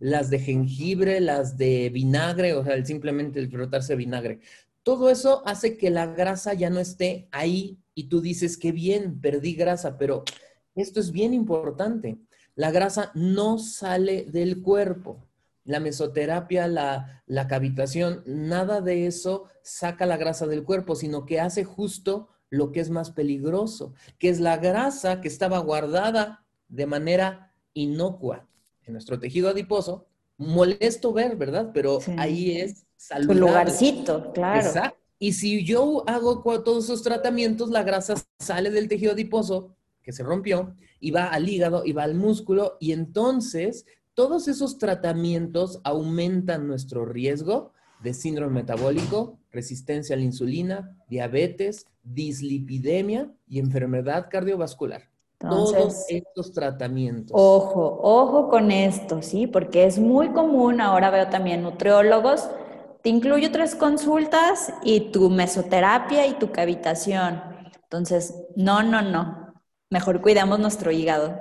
Las 0.01 0.29
de 0.31 0.39
jengibre, 0.39 1.19
las 1.21 1.57
de 1.57 1.89
vinagre, 1.91 2.55
o 2.55 2.63
sea, 2.65 2.83
simplemente 2.83 3.39
el 3.39 3.51
frotarse 3.51 3.95
vinagre. 3.95 4.39
Todo 4.83 5.09
eso 5.11 5.43
hace 5.45 5.77
que 5.77 5.91
la 5.91 6.07
grasa 6.07 6.55
ya 6.55 6.71
no 6.71 6.79
esté 6.79 7.27
ahí 7.31 7.77
y 7.93 8.09
tú 8.09 8.19
dices, 8.19 8.57
qué 8.57 8.71
bien, 8.71 9.21
perdí 9.21 9.53
grasa, 9.53 9.97
pero 9.99 10.23
esto 10.75 10.99
es 10.99 11.11
bien 11.11 11.33
importante. 11.35 12.17
La 12.55 12.71
grasa 12.71 13.11
no 13.13 13.59
sale 13.59 14.25
del 14.25 14.61
cuerpo. 14.61 15.23
la 15.63 15.79
mesoterapia, 15.79 16.67
la, 16.67 17.23
la 17.27 17.47
cavitación, 17.47 18.23
nada 18.25 18.81
de 18.81 19.05
eso 19.05 19.45
saca 19.61 20.07
la 20.07 20.17
grasa 20.17 20.47
del 20.47 20.63
cuerpo, 20.63 20.95
sino 20.95 21.25
que 21.25 21.39
hace 21.39 21.63
justo 21.63 22.29
lo 22.49 22.71
que 22.71 22.79
es 22.79 22.89
más 22.89 23.11
peligroso, 23.11 23.93
que 24.17 24.29
es 24.29 24.39
la 24.39 24.57
grasa 24.57 25.21
que 25.21 25.27
estaba 25.27 25.59
guardada 25.59 26.43
de 26.67 26.87
manera 26.87 27.53
inocua 27.73 28.47
en 28.85 28.93
nuestro 28.93 29.19
tejido 29.19 29.49
adiposo. 29.49 30.07
Molesto 30.37 31.13
ver, 31.13 31.35
¿verdad? 31.35 31.71
Pero 31.73 31.99
ahí 32.17 32.57
es 32.57 32.85
saludable. 32.95 33.39
Su 33.39 33.47
lugarcito, 33.47 34.33
claro. 34.33 34.67
Exacto. 34.67 34.97
Y 35.19 35.33
si 35.33 35.63
yo 35.63 36.03
hago 36.07 36.41
todos 36.63 36.85
esos 36.85 37.03
tratamientos, 37.03 37.69
la 37.69 37.83
grasa 37.83 38.15
sale 38.39 38.71
del 38.71 38.87
tejido 38.87 39.11
adiposo 39.11 39.75
que 40.01 40.11
se 40.11 40.23
rompió 40.23 40.75
y 40.99 41.11
va 41.11 41.25
al 41.25 41.47
hígado 41.47 41.83
y 41.85 41.93
va 41.93 42.03
al 42.03 42.15
músculo 42.15 42.77
y 42.79 42.91
entonces 42.91 43.85
todos 44.15 44.47
esos 44.47 44.79
tratamientos 44.79 45.79
aumentan 45.83 46.67
nuestro 46.67 47.05
riesgo 47.05 47.71
de 48.01 48.15
síndrome 48.15 48.61
metabólico, 48.61 49.37
resistencia 49.51 50.15
a 50.15 50.17
la 50.17 50.25
insulina, 50.25 50.97
diabetes, 51.07 51.85
dislipidemia 52.03 53.31
y 53.47 53.59
enfermedad 53.59 54.27
cardiovascular. 54.29 55.10
Todos 55.41 56.05
estos 56.09 56.53
tratamientos. 56.53 57.31
Ojo, 57.33 57.99
ojo 58.01 58.49
con 58.49 58.71
esto, 58.71 59.21
¿sí? 59.21 59.47
Porque 59.47 59.85
es 59.85 59.99
muy 59.99 60.29
común, 60.29 60.81
ahora 60.81 61.09
veo 61.09 61.27
también 61.29 61.63
nutriólogos, 61.63 62.49
te 63.01 63.09
incluyo 63.09 63.51
tres 63.51 63.75
consultas 63.75 64.73
y 64.83 65.11
tu 65.11 65.29
mesoterapia 65.29 66.27
y 66.27 66.33
tu 66.33 66.51
cavitación. 66.51 67.41
Entonces, 67.83 68.35
no, 68.55 68.83
no, 68.83 69.01
no. 69.01 69.53
Mejor 69.89 70.21
cuidamos 70.21 70.59
nuestro 70.59 70.91
hígado. 70.91 71.39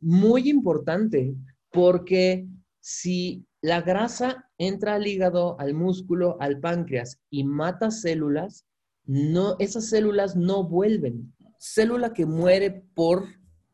Muy 0.00 0.48
importante, 0.48 1.34
porque 1.70 2.46
si 2.80 3.46
la 3.60 3.80
grasa 3.82 4.48
entra 4.58 4.94
al 4.94 5.06
hígado, 5.06 5.56
al 5.60 5.74
músculo, 5.74 6.36
al 6.40 6.60
páncreas 6.60 7.20
y 7.30 7.44
mata 7.44 7.90
células, 7.90 8.64
no, 9.04 9.56
esas 9.58 9.88
células 9.88 10.34
no 10.34 10.64
vuelven. 10.64 11.32
Célula 11.58 12.12
que 12.12 12.26
muere 12.26 12.70
por, 12.70 13.26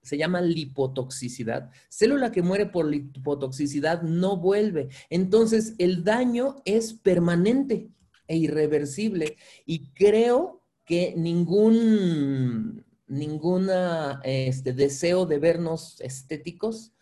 se 0.02 0.16
llama 0.16 0.40
lipotoxicidad. 0.40 1.70
Célula 1.88 2.32
que 2.32 2.42
muere 2.42 2.66
por 2.66 2.86
lipotoxicidad 2.86 4.02
no 4.02 4.36
vuelve. 4.36 4.88
Entonces, 5.10 5.74
el 5.78 6.04
daño 6.04 6.62
es 6.64 6.94
permanente 6.94 7.90
e 8.26 8.36
irreversible. 8.36 9.36
Y 9.66 9.90
creo 9.92 10.62
que 10.84 11.14
ningún 11.16 12.84
ninguna 13.12 14.20
este, 14.24 14.72
deseo 14.72 15.26
de 15.26 15.38
vernos 15.38 16.00
estéticos 16.00 16.92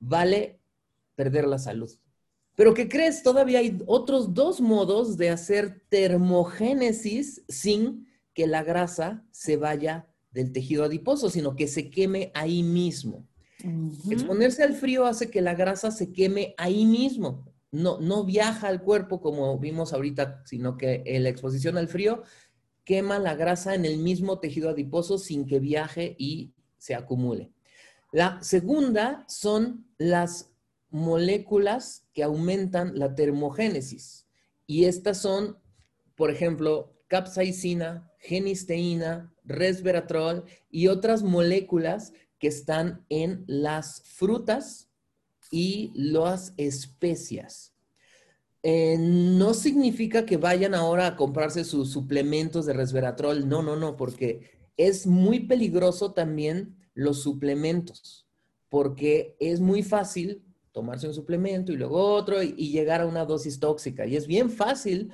vale 0.00 0.60
perder 1.14 1.46
la 1.46 1.58
salud. 1.58 1.90
Pero 2.56 2.74
¿qué 2.74 2.88
crees? 2.88 3.22
Todavía 3.22 3.60
hay 3.60 3.80
otros 3.86 4.34
dos 4.34 4.60
modos 4.60 5.16
de 5.16 5.30
hacer 5.30 5.82
termogénesis 5.88 7.44
sin 7.48 8.08
que 8.34 8.48
la 8.48 8.64
grasa 8.64 9.24
se 9.30 9.56
vaya 9.56 10.08
del 10.30 10.52
tejido 10.52 10.84
adiposo, 10.84 11.30
sino 11.30 11.56
que 11.56 11.68
se 11.68 11.90
queme 11.90 12.30
ahí 12.34 12.62
mismo. 12.62 13.26
Exponerse 14.08 14.62
al 14.62 14.74
frío 14.74 15.04
hace 15.04 15.30
que 15.30 15.42
la 15.42 15.54
grasa 15.54 15.90
se 15.90 16.12
queme 16.12 16.54
ahí 16.56 16.86
mismo. 16.86 17.46
No, 17.72 18.00
no 18.00 18.24
viaja 18.24 18.68
al 18.68 18.82
cuerpo 18.82 19.20
como 19.20 19.58
vimos 19.58 19.92
ahorita, 19.92 20.42
sino 20.46 20.76
que 20.76 21.04
la 21.20 21.28
exposición 21.28 21.76
al 21.76 21.88
frío 21.88 22.22
quema 22.84 23.18
la 23.18 23.34
grasa 23.34 23.74
en 23.74 23.84
el 23.84 23.98
mismo 23.98 24.40
tejido 24.40 24.70
adiposo 24.70 25.18
sin 25.18 25.46
que 25.46 25.60
viaje 25.60 26.16
y 26.18 26.54
se 26.78 26.94
acumule. 26.94 27.52
La 28.12 28.42
segunda 28.42 29.24
son 29.28 29.86
las 29.98 30.50
moléculas 30.88 32.08
que 32.12 32.24
aumentan 32.24 32.98
la 32.98 33.14
termogénesis. 33.14 34.26
Y 34.66 34.84
estas 34.84 35.18
son, 35.18 35.58
por 36.16 36.30
ejemplo, 36.30 36.96
capsaicina, 37.06 38.09
genisteína, 38.20 39.32
resveratrol 39.44 40.44
y 40.70 40.86
otras 40.86 41.22
moléculas 41.22 42.12
que 42.38 42.48
están 42.48 43.04
en 43.08 43.44
las 43.46 44.02
frutas 44.04 44.88
y 45.50 45.90
las 45.94 46.54
especias. 46.56 47.74
Eh, 48.62 48.96
no 48.98 49.54
significa 49.54 50.26
que 50.26 50.36
vayan 50.36 50.74
ahora 50.74 51.06
a 51.06 51.16
comprarse 51.16 51.64
sus 51.64 51.90
suplementos 51.90 52.66
de 52.66 52.74
resveratrol. 52.74 53.48
No, 53.48 53.62
no, 53.62 53.76
no, 53.76 53.96
porque 53.96 54.50
es 54.76 55.06
muy 55.06 55.40
peligroso 55.40 56.12
también 56.12 56.76
los 56.94 57.22
suplementos, 57.22 58.26
porque 58.68 59.36
es 59.40 59.60
muy 59.60 59.82
fácil 59.82 60.42
tomarse 60.72 61.08
un 61.08 61.14
suplemento 61.14 61.72
y 61.72 61.76
luego 61.76 62.14
otro 62.14 62.42
y, 62.42 62.70
llegar 62.70 63.00
a 63.00 63.06
una 63.06 63.24
dosis 63.24 63.58
tóxica. 63.58 64.06
Y 64.06 64.16
es 64.16 64.26
bien 64.26 64.50
fácil 64.50 65.10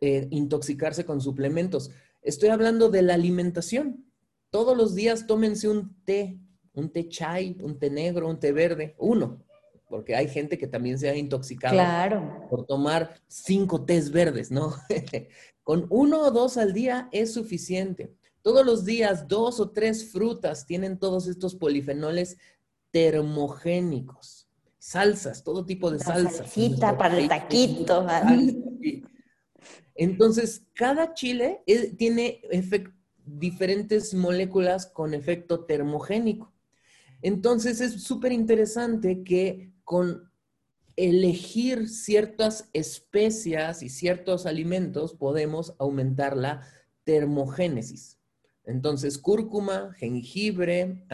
eh, 0.00 0.26
intoxicarse 0.30 1.04
con 1.04 1.20
suplementos. 1.20 1.90
Estoy 2.24 2.48
hablando 2.48 2.88
de 2.88 3.02
la 3.02 3.14
alimentación. 3.14 4.06
Todos 4.48 4.76
los 4.76 4.94
días 4.94 5.26
tómense 5.26 5.68
un 5.68 5.94
té, 6.04 6.38
un 6.72 6.90
té 6.90 7.06
chai, 7.06 7.56
un 7.60 7.78
té 7.78 7.90
negro, 7.90 8.28
un 8.28 8.40
té 8.40 8.50
verde, 8.50 8.94
uno, 8.98 9.44
porque 9.88 10.16
hay 10.16 10.28
gente 10.28 10.56
que 10.56 10.66
también 10.66 10.98
se 10.98 11.10
ha 11.10 11.16
intoxicado 11.16 12.48
por 12.48 12.64
tomar 12.64 13.20
cinco 13.28 13.84
tés 13.84 14.10
verdes, 14.10 14.50
¿no? 14.50 14.74
Con 15.62 15.86
uno 15.90 16.22
o 16.22 16.30
dos 16.30 16.56
al 16.56 16.72
día 16.72 17.08
es 17.12 17.32
suficiente. 17.34 18.14
Todos 18.40 18.64
los 18.64 18.84
días, 18.86 19.28
dos 19.28 19.60
o 19.60 19.70
tres 19.70 20.10
frutas 20.10 20.66
tienen 20.66 20.98
todos 20.98 21.28
estos 21.28 21.54
polifenoles 21.54 22.38
termogénicos. 22.90 24.48
Salsas, 24.78 25.44
todo 25.44 25.64
tipo 25.66 25.90
de 25.90 25.98
salsas. 25.98 26.36
Salsita 26.36 26.96
para 26.96 27.18
el 27.18 27.28
taquito. 27.28 28.06
Entonces, 29.94 30.66
cada 30.74 31.14
chile 31.14 31.62
tiene 31.96 32.42
diferentes 33.24 34.12
moléculas 34.14 34.86
con 34.86 35.14
efecto 35.14 35.64
termogénico. 35.64 36.52
Entonces, 37.22 37.80
es 37.80 38.02
súper 38.02 38.32
interesante 38.32 39.22
que 39.24 39.72
con 39.84 40.30
elegir 40.96 41.88
ciertas 41.88 42.68
especias 42.72 43.82
y 43.82 43.88
ciertos 43.88 44.46
alimentos 44.46 45.14
podemos 45.14 45.74
aumentar 45.78 46.36
la 46.36 46.60
termogénesis. 47.04 48.18
Entonces, 48.64 49.18
cúrcuma, 49.18 49.92
jengibre, 49.94 51.04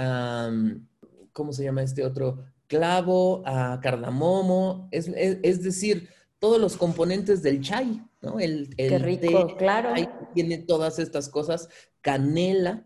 ¿cómo 1.33 1.53
se 1.53 1.65
llama 1.65 1.83
este 1.83 2.05
otro? 2.05 2.45
Clavo, 2.67 3.43
cardamomo, 3.43 4.89
es, 4.93 5.63
decir, 5.63 6.09
todos 6.41 6.61
los 6.61 6.77
componentes 6.77 7.43
del 7.43 7.61
chai, 7.61 8.03
¿no? 8.21 8.41
El, 8.41 8.75
Qué 8.75 8.99
rico, 8.99 9.57
claro. 9.57 9.91
tiene 10.35 10.59
todas 10.59 10.99
estas 10.99 11.29
cosas, 11.29 11.69
canela. 12.01 12.85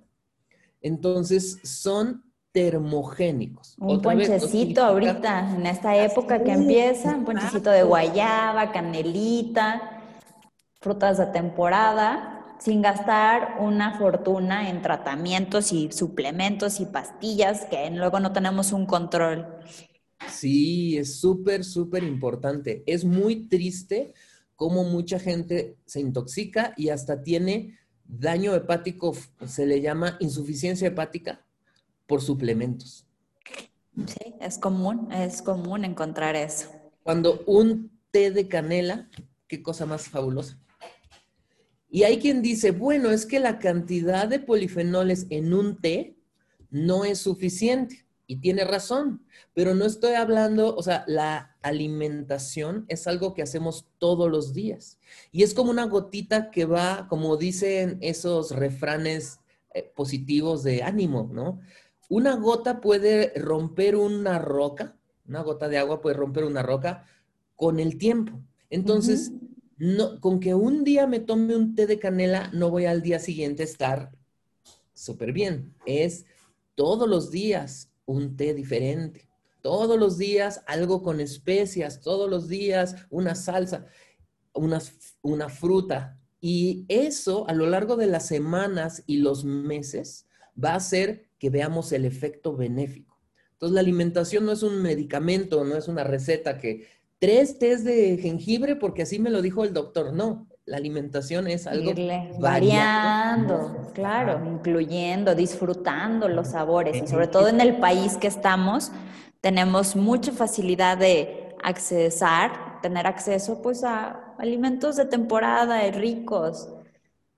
Entonces, 0.82 1.60
son 1.62 2.24
termogénicos. 2.52 3.76
Un 3.78 4.02
ponchecito 4.02 4.84
ahorita, 4.84 5.54
en 5.56 5.66
esta 5.66 5.96
época 5.96 6.42
que 6.44 6.52
empieza, 6.52 7.16
un 7.16 7.24
ponchecito 7.24 7.70
de 7.70 7.84
guayaba, 7.84 8.70
canelita, 8.70 10.02
frutas 10.80 11.18
de 11.18 11.26
temporada, 11.26 12.56
sin 12.58 12.82
gastar 12.82 13.56
una 13.60 13.98
fortuna 13.98 14.68
en 14.68 14.82
tratamientos 14.82 15.72
y 15.72 15.90
suplementos 15.92 16.80
y 16.80 16.86
pastillas 16.86 17.66
que 17.66 17.90
luego 17.90 18.20
no 18.20 18.32
tenemos 18.32 18.72
un 18.72 18.86
control. 18.86 19.46
Sí, 20.30 20.96
es 20.98 21.16
súper, 21.16 21.64
súper 21.64 22.02
importante. 22.02 22.82
Es 22.87 23.04
muy 23.04 23.48
triste 23.48 24.14
cómo 24.56 24.84
mucha 24.84 25.18
gente 25.18 25.76
se 25.87 26.00
intoxica 26.00 26.74
y 26.76 26.88
hasta 26.88 27.22
tiene 27.22 27.78
daño 28.04 28.54
hepático, 28.54 29.14
se 29.46 29.66
le 29.66 29.80
llama 29.80 30.16
insuficiencia 30.20 30.88
hepática 30.88 31.44
por 32.06 32.20
suplementos. 32.20 33.06
Sí, 33.96 34.34
es 34.40 34.58
común, 34.58 35.10
es 35.12 35.40
común 35.40 35.84
encontrar 35.84 36.37
eso. 36.37 36.70
Cuando 37.02 37.42
un 37.46 37.90
té 38.10 38.30
de 38.30 38.48
canela, 38.48 39.08
qué 39.46 39.62
cosa 39.62 39.87
más 39.87 40.08
fabulosa. 40.08 40.58
Y 41.88 42.02
hay 42.02 42.18
quien 42.18 42.42
dice, 42.42 42.72
bueno, 42.72 43.10
es 43.10 43.24
que 43.24 43.38
la 43.38 43.60
cantidad 43.60 44.26
de 44.26 44.40
polifenoles 44.40 45.26
en 45.30 45.54
un 45.54 45.80
té 45.80 46.16
no 46.70 47.04
es 47.04 47.20
suficiente. 47.20 48.03
Y 48.26 48.37
tiene 48.37 48.64
razón, 48.64 49.22
pero 49.52 49.74
no 49.74 49.84
estoy 49.84 50.14
hablando, 50.14 50.74
o 50.74 50.82
sea, 50.82 51.04
la 51.06 51.56
alimentación 51.60 52.87
es 52.88 53.06
algo 53.06 53.34
que 53.34 53.42
hacemos 53.42 53.87
todos 53.98 54.30
los 54.30 54.54
días. 54.54 54.98
Y 55.30 55.42
es 55.42 55.52
como 55.52 55.70
una 55.70 55.84
gotita 55.84 56.50
que 56.50 56.64
va, 56.64 57.06
como 57.08 57.37
dicen 57.37 57.98
esos 58.00 58.52
refranes 58.52 59.40
eh, 59.74 59.92
positivos 59.94 60.62
de 60.62 60.82
ánimo, 60.82 61.28
¿no? 61.32 61.60
Una 62.08 62.37
gota 62.37 62.80
puede 62.80 63.32
romper 63.37 63.96
una 63.96 64.38
roca, 64.38 64.96
una 65.26 65.42
gota 65.42 65.68
de 65.68 65.78
agua 65.78 66.00
puede 66.00 66.16
romper 66.16 66.44
una 66.44 66.62
roca 66.62 67.06
con 67.56 67.78
el 67.78 67.98
tiempo. 67.98 68.40
Entonces, 68.70 69.32
no, 69.76 70.20
con 70.20 70.40
que 70.40 70.54
un 70.54 70.84
día 70.84 71.06
me 71.06 71.20
tome 71.20 71.56
un 71.56 71.74
té 71.74 71.87
de 71.87 71.98
canela, 71.98 72.50
no 72.52 72.70
voy 72.70 72.87
al 72.87 73.02
día 73.02 73.18
siguiente 73.18 73.62
a 73.62 73.66
estar 73.66 74.12
súper 74.94 75.32
bien. 75.32 75.74
Es 75.87 76.24
todos 76.74 77.08
los 77.08 77.30
días 77.30 77.90
un 78.06 78.36
té 78.36 78.54
diferente. 78.54 79.28
todos 79.62 79.98
los 79.98 80.18
días 80.18 80.62
algo 80.66 81.02
con 81.02 81.20
especias, 81.20 82.02
todos 82.02 82.28
los 82.28 82.48
días 82.48 82.96
una 83.08 83.34
salsa, 83.34 83.86
una, 84.52 84.82
una 85.22 85.48
fruta. 85.48 86.20
Y 86.38 86.84
eso 86.88 87.48
a 87.48 87.54
lo 87.54 87.66
largo 87.66 87.96
de 87.96 88.06
las 88.06 88.26
semanas 88.26 89.02
y 89.06 89.18
los 89.18 89.46
meses 89.46 90.26
va 90.62 90.72
a 90.72 90.76
hacer 90.76 91.30
que 91.38 91.48
veamos 91.48 91.92
el 91.92 92.04
efecto 92.04 92.54
benéfico. 92.54 93.18
Entonces 93.52 93.74
la 93.74 93.80
alimentación 93.80 94.44
no 94.44 94.52
es 94.52 94.62
un 94.62 94.82
medicamento, 94.82 95.64
no 95.64 95.76
es 95.76 95.88
una 95.88 96.04
receta 96.04 96.58
que 96.58 96.86
tres 97.18 97.58
tés 97.58 97.84
de 97.84 98.18
jengibre 98.18 98.76
porque 98.76 99.02
así 99.02 99.18
me 99.18 99.30
lo 99.30 99.40
dijo 99.40 99.64
el 99.64 99.72
doctor. 99.72 100.12
No, 100.12 100.46
la 100.66 100.79
alimentación 100.79 101.46
es 101.46 101.66
algo 101.66 101.92
variando, 102.38 103.90
claro, 103.92 104.40
incluyendo, 104.46 105.35
disfrutando 105.35 106.29
los 106.29 106.48
sabores 106.48 107.03
y 107.03 107.07
sobre 107.07 107.29
todo 107.29 107.48
en 107.48 107.61
el 107.61 107.79
país 107.79 108.16
que 108.16 108.29
estamos 108.29 108.90
tenemos 109.42 109.94
mucha 109.94 110.33
facilidad 110.33 110.96
de 110.96 111.55
accesar, 111.62 112.81
tener 112.81 113.07
acceso 113.07 113.61
pues 113.61 113.85
a 113.85 114.35
alimentos 114.38 114.96
de 114.96 115.05
temporada 115.05 115.87
y 115.87 115.90
ricos. 115.90 116.70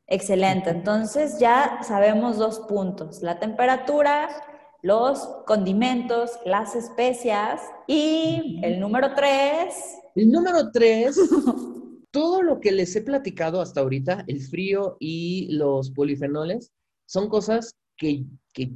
Excelente, 0.07 0.71
entonces 0.71 1.41
ya 1.41 1.81
sabemos 1.83 2.37
dos 2.37 2.61
puntos, 2.61 3.23
la 3.23 3.41
temperatura, 3.41 4.29
los 4.83 5.19
condimentos, 5.47 6.39
las 6.45 6.77
especias 6.77 7.61
y 7.89 8.61
el 8.63 8.79
número 8.79 9.15
tres. 9.15 9.99
El 10.15 10.31
número 10.31 10.71
tres 10.71 11.19
todo 12.17 12.41
lo 12.41 12.61
que 12.61 12.73
les 12.73 12.97
he 12.97 13.03
platicado 13.03 13.61
hasta 13.61 13.83
ahorita, 13.83 14.25
el 14.27 14.41
frío 14.41 14.97
y 14.99 15.49
los 15.55 15.91
polifenoles, 15.91 16.73
son 17.05 17.29
cosas 17.29 17.77
que, 17.95 18.25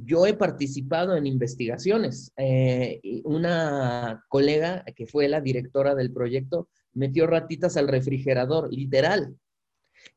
yo 0.05 0.27
he 0.27 0.35
participado 0.35 1.15
en 1.15 1.25
investigaciones. 1.25 2.31
Eh, 2.37 3.01
una 3.23 4.23
colega 4.29 4.85
que 4.95 5.07
fue 5.07 5.27
la 5.27 5.41
directora 5.41 5.95
del 5.95 6.13
proyecto 6.13 6.69
metió 6.93 7.25
ratitas 7.25 7.77
al 7.77 7.87
refrigerador, 7.87 8.71
literal. 8.71 9.35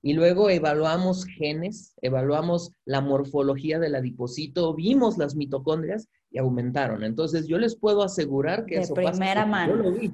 Y 0.03 0.13
luego 0.13 0.51
evaluamos 0.51 1.25
genes, 1.25 1.95
evaluamos 2.03 2.73
la 2.85 3.01
morfología 3.01 3.79
del 3.79 3.95
adipocito, 3.95 4.75
vimos 4.75 5.17
las 5.17 5.35
mitocondrias 5.35 6.09
y 6.31 6.37
aumentaron. 6.37 7.03
Entonces 7.03 7.47
yo 7.47 7.57
les 7.57 7.75
puedo 7.75 8.03
asegurar 8.03 8.67
que 8.67 8.81
de 8.81 8.89
primera 8.89 9.47
mano. 9.47 9.77
Yo 9.77 9.83
lo 9.83 9.93
vi. 9.93 10.13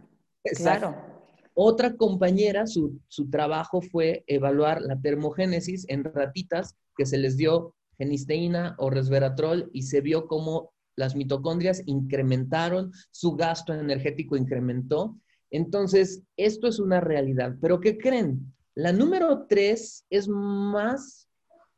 Claro. 0.55 1.10
Otra 1.55 1.97
compañera, 1.97 2.67
su, 2.67 3.01
trabajo 3.31 3.81
fue 3.83 4.25
evaluar 4.27 4.81
la 4.83 5.01
termogénesis 5.01 5.85
en 5.89 6.05
ratitas 6.05 6.77
que 6.97 7.07
se 7.07 7.19
les 7.19 7.37
dio 7.37 7.75
genisteína 7.99 8.77
o 8.79 8.91
resveratrol 8.91 9.71
y 9.73 9.83
se 9.83 10.01
vio 10.01 10.27
cómo 10.27 10.73
las 10.97 11.17
mitocondrias 11.17 11.83
incrementaron, 11.87 12.93
su 13.11 13.37
gasto 13.37 13.73
energético 13.75 14.37
incrementó. 14.37 15.17
Entonces, 15.51 16.23
esto 16.37 16.69
es 16.69 16.79
una 16.79 17.01
realidad. 17.01 17.57
Pero 17.61 17.81
¿qué 17.81 17.99
creen? 17.99 18.55
La 18.75 18.93
número 18.93 19.47
tres 19.49 20.07
es 20.11 20.29
más 20.29 21.29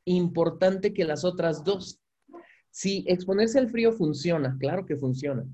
importante 0.05 0.93
que 0.93 1.05
las 1.05 1.25
otras 1.25 1.65
dos. 1.65 1.99
Si 2.71 3.05
exponerse 3.07 3.59
al 3.59 3.69
frío 3.69 3.93
funciona, 3.93 4.57
claro 4.59 4.87
que 4.87 4.97
funciona, 4.97 5.45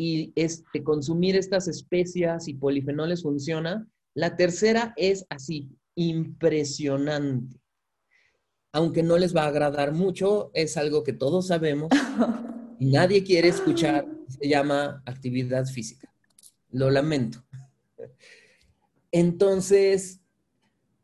y 0.00 0.32
este, 0.34 0.82
consumir 0.82 1.36
estas 1.36 1.68
especias 1.68 2.48
y 2.48 2.54
polifenoles 2.54 3.22
funciona. 3.22 3.86
La 4.14 4.34
tercera 4.34 4.94
es 4.96 5.26
así, 5.28 5.68
impresionante. 5.94 7.60
Aunque 8.72 9.02
no 9.02 9.18
les 9.18 9.36
va 9.36 9.42
a 9.42 9.48
agradar 9.48 9.92
mucho, 9.92 10.52
es 10.54 10.78
algo 10.78 11.04
que 11.04 11.12
todos 11.12 11.48
sabemos 11.48 11.90
y 12.80 12.86
nadie 12.86 13.22
quiere 13.22 13.48
escuchar. 13.48 14.06
Se 14.26 14.48
llama 14.48 15.02
actividad 15.04 15.66
física. 15.66 16.10
Lo 16.70 16.88
lamento. 16.88 17.44
Entonces, 19.12 20.22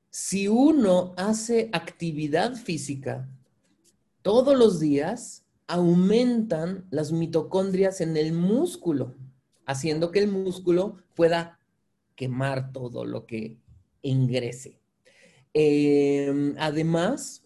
si 0.09 0.49
uno 0.49 1.13
hace 1.19 1.69
actividad 1.75 2.55
física 2.55 3.29
todos 4.23 4.57
los 4.57 4.81
días, 4.81 5.46
aumentan 5.67 6.87
las 6.91 7.13
mitocondrias 7.13 8.01
en 8.01 8.17
el 8.17 8.33
músculo, 8.33 9.15
haciendo 9.67 10.11
que 10.11 10.21
el 10.21 10.29
músculo 10.29 10.97
pueda 11.15 11.59
quemar 12.15 12.73
todo 12.73 13.05
lo 13.05 13.27
que 13.27 13.59
ingrese. 14.03 14.81
Em, 15.53 16.55
además, 16.59 17.43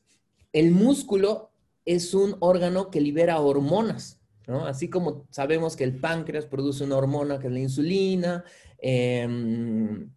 el 0.52 0.72
músculo 0.72 1.50
es 1.84 2.14
un 2.14 2.36
órgano 2.40 2.90
que 2.90 3.00
libera 3.00 3.40
hormonas. 3.40 4.18
Así 4.66 4.90
como 4.90 5.26
sabemos 5.30 5.76
que 5.76 5.84
el 5.84 6.00
páncreas 6.00 6.44
produce 6.44 6.82
una 6.82 6.96
hormona 6.96 7.38
que 7.38 7.46
es 7.46 7.52
la 7.52 7.60
insulina, 7.60 8.44
em, 8.78 10.10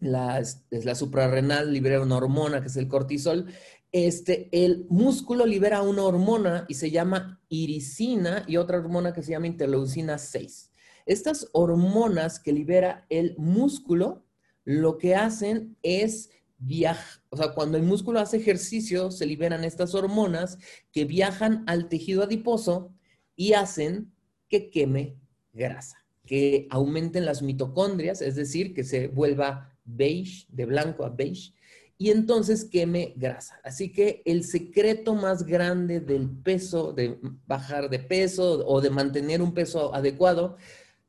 la 0.00 0.94
suprarrenal 0.94 1.72
libera 1.72 2.02
una 2.02 2.16
hormona 2.16 2.60
que 2.60 2.68
es 2.68 2.76
el 2.76 2.88
cortisol, 2.88 3.46
este, 3.92 4.48
el 4.52 4.86
músculo 4.88 5.46
libera 5.46 5.82
una 5.82 6.04
hormona 6.04 6.64
y 6.68 6.74
se 6.74 6.90
llama 6.90 7.40
iricina 7.48 8.44
y 8.46 8.56
otra 8.56 8.78
hormona 8.78 9.12
que 9.12 9.22
se 9.22 9.32
llama 9.32 9.48
interleucina 9.48 10.18
6. 10.18 10.70
Estas 11.06 11.48
hormonas 11.52 12.38
que 12.38 12.52
libera 12.52 13.06
el 13.08 13.34
músculo, 13.36 14.24
lo 14.64 14.98
que 14.98 15.16
hacen 15.16 15.76
es 15.82 16.30
viajar, 16.58 17.22
o 17.30 17.36
sea, 17.36 17.52
cuando 17.52 17.78
el 17.78 17.82
músculo 17.82 18.20
hace 18.20 18.36
ejercicio, 18.36 19.10
se 19.10 19.26
liberan 19.26 19.64
estas 19.64 19.94
hormonas 19.94 20.58
que 20.92 21.06
viajan 21.06 21.64
al 21.66 21.88
tejido 21.88 22.22
adiposo 22.22 22.94
y 23.34 23.54
hacen 23.54 24.12
que 24.48 24.70
queme 24.70 25.16
grasa, 25.52 26.04
que 26.26 26.68
aumenten 26.70 27.24
las 27.24 27.42
mitocondrias, 27.42 28.20
es 28.20 28.36
decir, 28.36 28.74
que 28.74 28.84
se 28.84 29.08
vuelva 29.08 29.74
beige, 29.84 30.46
de 30.48 30.66
blanco 30.66 31.04
a 31.04 31.08
beige, 31.08 31.54
y 32.00 32.10
entonces 32.10 32.64
queme 32.64 33.12
grasa. 33.14 33.60
Así 33.62 33.92
que 33.92 34.22
el 34.24 34.44
secreto 34.44 35.14
más 35.14 35.44
grande 35.44 36.00
del 36.00 36.30
peso, 36.30 36.94
de 36.94 37.18
bajar 37.46 37.90
de 37.90 37.98
peso 37.98 38.66
o 38.66 38.80
de 38.80 38.88
mantener 38.88 39.42
un 39.42 39.52
peso 39.52 39.94
adecuado, 39.94 40.56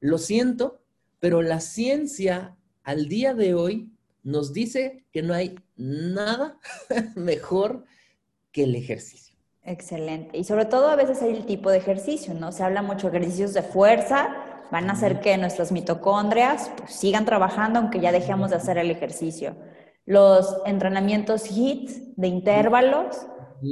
lo 0.01 0.17
siento, 0.17 0.81
pero 1.21 1.41
la 1.43 1.61
ciencia 1.61 2.57
al 2.83 3.07
día 3.07 3.33
de 3.33 3.53
hoy 3.53 3.93
nos 4.21 4.51
dice 4.51 5.05
que 5.13 5.21
no 5.21 5.33
hay 5.33 5.55
nada 5.77 6.59
mejor 7.15 7.85
que 8.51 8.65
el 8.65 8.75
ejercicio. 8.75 9.37
Excelente. 9.63 10.37
Y 10.37 10.43
sobre 10.43 10.65
todo 10.65 10.89
a 10.89 10.97
veces 10.97 11.21
hay 11.21 11.33
el 11.33 11.45
tipo 11.45 11.71
de 11.71 11.77
ejercicio, 11.77 12.33
¿no? 12.33 12.51
Se 12.51 12.63
habla 12.63 12.81
mucho 12.81 13.09
de 13.09 13.17
ejercicios 13.17 13.53
de 13.53 13.61
fuerza, 13.61 14.35
van 14.71 14.89
a 14.89 14.93
hacer 14.93 15.21
que 15.21 15.37
nuestras 15.37 15.71
mitocondrias 15.71 16.69
pues, 16.75 16.91
sigan 16.91 17.23
trabajando 17.23 17.79
aunque 17.79 18.01
ya 18.01 18.11
dejemos 18.11 18.49
de 18.49 18.57
hacer 18.57 18.77
el 18.77 18.91
ejercicio. 18.91 19.55
Los 20.11 20.57
entrenamientos 20.65 21.45
HIIT 21.49 22.17
de 22.17 22.27
intervalos 22.27 23.15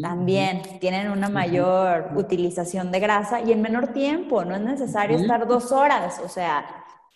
también 0.01 0.61
tienen 0.79 1.11
una 1.11 1.27
mayor 1.27 2.11
utilización 2.15 2.93
de 2.93 3.01
grasa 3.01 3.41
y 3.41 3.51
en 3.51 3.61
menor 3.61 3.91
tiempo. 3.91 4.45
No 4.45 4.55
es 4.55 4.61
necesario 4.61 5.17
estar 5.17 5.45
dos 5.49 5.73
horas. 5.73 6.21
O 6.23 6.29
sea, 6.29 6.65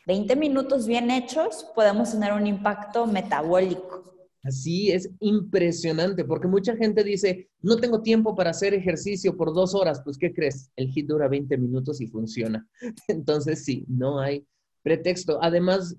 20 0.08 0.36
minutos 0.36 0.88
bien 0.88 1.10
hechos 1.10 1.66
podemos 1.74 2.12
tener 2.12 2.34
un 2.34 2.48
impacto 2.48 3.08
metabólico. 3.08 4.14
Así 4.44 4.92
es 4.92 5.10
impresionante, 5.22 6.26
porque 6.26 6.50
mucha 6.50 6.76
gente 6.76 7.02
dice, 7.02 7.50
no 7.62 7.78
tengo 7.78 8.02
tiempo 8.02 8.36
para 8.36 8.50
hacer 8.50 8.74
ejercicio 8.74 9.38
por 9.38 9.54
dos 9.54 9.74
horas. 9.74 10.02
Pues, 10.04 10.18
¿qué 10.18 10.34
crees? 10.34 10.70
El 10.76 10.90
HIIT 10.90 11.08
dura 11.08 11.30
20 11.30 11.58
minutos 11.60 12.02
y 12.02 12.08
funciona. 12.08 12.68
Entonces, 13.08 13.64
sí, 13.64 13.86
no 13.88 14.20
hay 14.20 14.46
pretexto. 14.84 15.40
Además, 15.42 15.96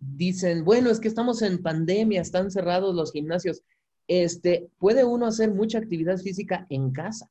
dicen, 0.00 0.64
bueno, 0.64 0.90
es 0.90 0.98
que 0.98 1.08
estamos 1.08 1.42
en 1.42 1.62
pandemia, 1.62 2.20
están 2.20 2.50
cerrados 2.50 2.94
los 2.94 3.12
gimnasios. 3.12 3.62
Este, 4.08 4.68
puede 4.78 5.04
uno 5.04 5.26
hacer 5.26 5.54
mucha 5.54 5.78
actividad 5.78 6.18
física 6.18 6.66
en 6.70 6.90
casa, 6.90 7.30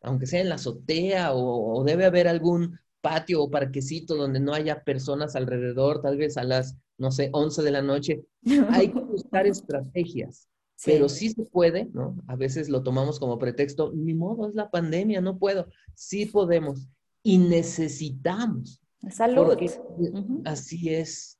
aunque 0.00 0.26
sea 0.26 0.40
en 0.40 0.48
la 0.48 0.56
azotea 0.56 1.32
o, 1.32 1.84
debe 1.84 2.06
haber 2.06 2.26
algún 2.26 2.78
patio 3.00 3.42
o 3.42 3.50
parquecito 3.50 4.16
donde 4.16 4.40
no 4.40 4.52
haya 4.54 4.82
personas 4.82 5.36
alrededor, 5.36 6.02
tal 6.02 6.16
vez 6.16 6.36
a 6.36 6.44
las, 6.44 6.76
no 6.98 7.10
sé, 7.12 7.30
11 7.32 7.62
de 7.62 7.70
la 7.70 7.82
noche. 7.82 8.24
Hay 8.70 8.88
que 8.88 9.00
buscar 9.00 9.46
estrategias, 9.46 10.48
pero 10.84 11.08
sí 11.08 11.30
se 11.30 11.44
puede, 11.44 11.88
¿no? 11.92 12.16
A 12.26 12.36
veces 12.36 12.68
lo 12.68 12.82
tomamos 12.82 13.20
como 13.20 13.38
pretexto, 13.38 13.92
ni 13.94 14.14
modo, 14.14 14.48
es 14.48 14.54
la 14.54 14.70
pandemia, 14.70 15.20
no 15.20 15.38
puedo. 15.38 15.66
Sí 15.94 16.26
podemos 16.26 16.88
y 17.22 17.38
necesitamos 17.38 18.81
Salud. 19.10 19.56
Así 20.44 20.90
es. 20.90 21.38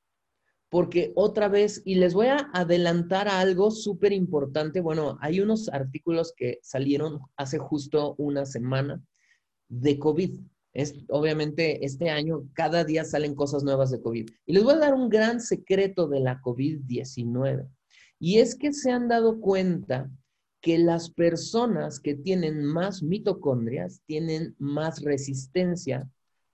Porque 0.68 1.12
otra 1.14 1.48
vez, 1.48 1.82
y 1.84 1.96
les 1.96 2.14
voy 2.14 2.28
a 2.28 2.50
adelantar 2.54 3.28
algo 3.28 3.70
súper 3.70 4.12
importante. 4.12 4.80
Bueno, 4.80 5.18
hay 5.20 5.40
unos 5.40 5.68
artículos 5.68 6.32
que 6.34 6.58
salieron 6.62 7.20
hace 7.36 7.58
justo 7.58 8.14
una 8.16 8.46
semana 8.46 9.02
de 9.68 9.98
COVID. 9.98 10.40
Es, 10.72 11.04
obviamente, 11.08 11.84
este 11.84 12.08
año 12.08 12.48
cada 12.54 12.84
día 12.84 13.04
salen 13.04 13.34
cosas 13.34 13.62
nuevas 13.62 13.90
de 13.90 14.00
COVID. 14.00 14.30
Y 14.46 14.52
les 14.52 14.64
voy 14.64 14.74
a 14.74 14.78
dar 14.78 14.94
un 14.94 15.10
gran 15.10 15.40
secreto 15.40 16.08
de 16.08 16.20
la 16.20 16.40
COVID-19. 16.40 17.68
Y 18.18 18.38
es 18.38 18.54
que 18.54 18.72
se 18.72 18.90
han 18.90 19.08
dado 19.08 19.40
cuenta 19.40 20.10
que 20.62 20.78
las 20.78 21.10
personas 21.10 22.00
que 22.00 22.14
tienen 22.14 22.64
más 22.64 23.02
mitocondrias 23.02 24.00
tienen 24.06 24.54
más 24.58 25.02
resistencia 25.02 26.08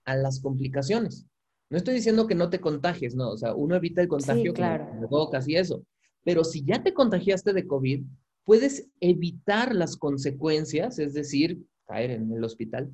a 0.09 0.15
las 0.15 0.39
complicaciones. 0.39 1.25
No 1.69 1.77
estoy 1.77 1.95
diciendo 1.95 2.25
que 2.25 2.35
no 2.35 2.49
te 2.49 2.59
contagies, 2.59 3.15
no, 3.15 3.29
o 3.31 3.37
sea, 3.37 3.53
uno 3.53 3.75
evita 3.75 4.01
el 4.01 4.07
contagio 4.07 4.53
claro. 4.53 4.89
con 4.89 5.09
bocas 5.09 5.47
y 5.47 5.55
eso. 5.55 5.83
Pero 6.23 6.43
si 6.43 6.63
ya 6.63 6.81
te 6.83 6.93
contagiaste 6.93 7.53
de 7.53 7.67
COVID, 7.67 8.03
puedes 8.43 8.89
evitar 8.99 9.75
las 9.75 9.95
consecuencias, 9.95 10.97
es 10.99 11.13
decir, 11.13 11.59
caer 11.85 12.11
en 12.11 12.31
el 12.31 12.43
hospital, 12.43 12.91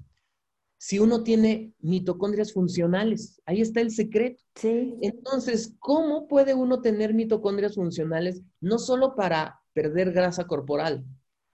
si 0.78 1.00
uno 1.00 1.24
tiene 1.24 1.74
mitocondrias 1.80 2.54
funcionales. 2.54 3.42
Ahí 3.46 3.62
está 3.62 3.82
el 3.82 3.92
secreto. 3.92 4.44
Sí. 4.56 4.96
Entonces, 5.02 5.76
¿cómo 5.80 6.28
puede 6.28 6.54
uno 6.54 6.82
tener 6.82 7.14
mitocondrias 7.14 7.76
funcionales 7.76 8.42
no 8.60 8.78
solo 8.78 9.16
para 9.16 9.62
perder 9.74 10.12
grasa 10.12 10.46
corporal, 10.46 11.06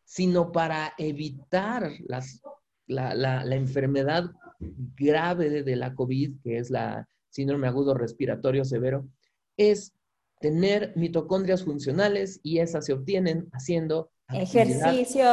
sino 0.04 0.52
para 0.52 0.94
evitar 0.98 1.94
las, 2.08 2.42
la, 2.88 3.16
la, 3.16 3.46
la 3.46 3.56
enfermedad 3.56 4.32
grave 4.96 5.64
de 5.64 5.76
la 5.76 5.96
COVID, 5.96 6.42
que 6.44 6.58
es 6.58 6.70
la 6.70 7.08
síndrome 7.30 7.68
agudo 7.68 7.94
respiratorio 7.94 8.64
severo, 8.66 9.08
es 9.58 9.94
tener 10.40 10.94
mitocondrias 10.96 11.64
funcionales 11.64 12.40
y 12.44 12.60
esas 12.60 12.86
se 12.86 12.94
obtienen 12.94 13.48
haciendo 13.54 14.10
ejercicio. 14.34 15.26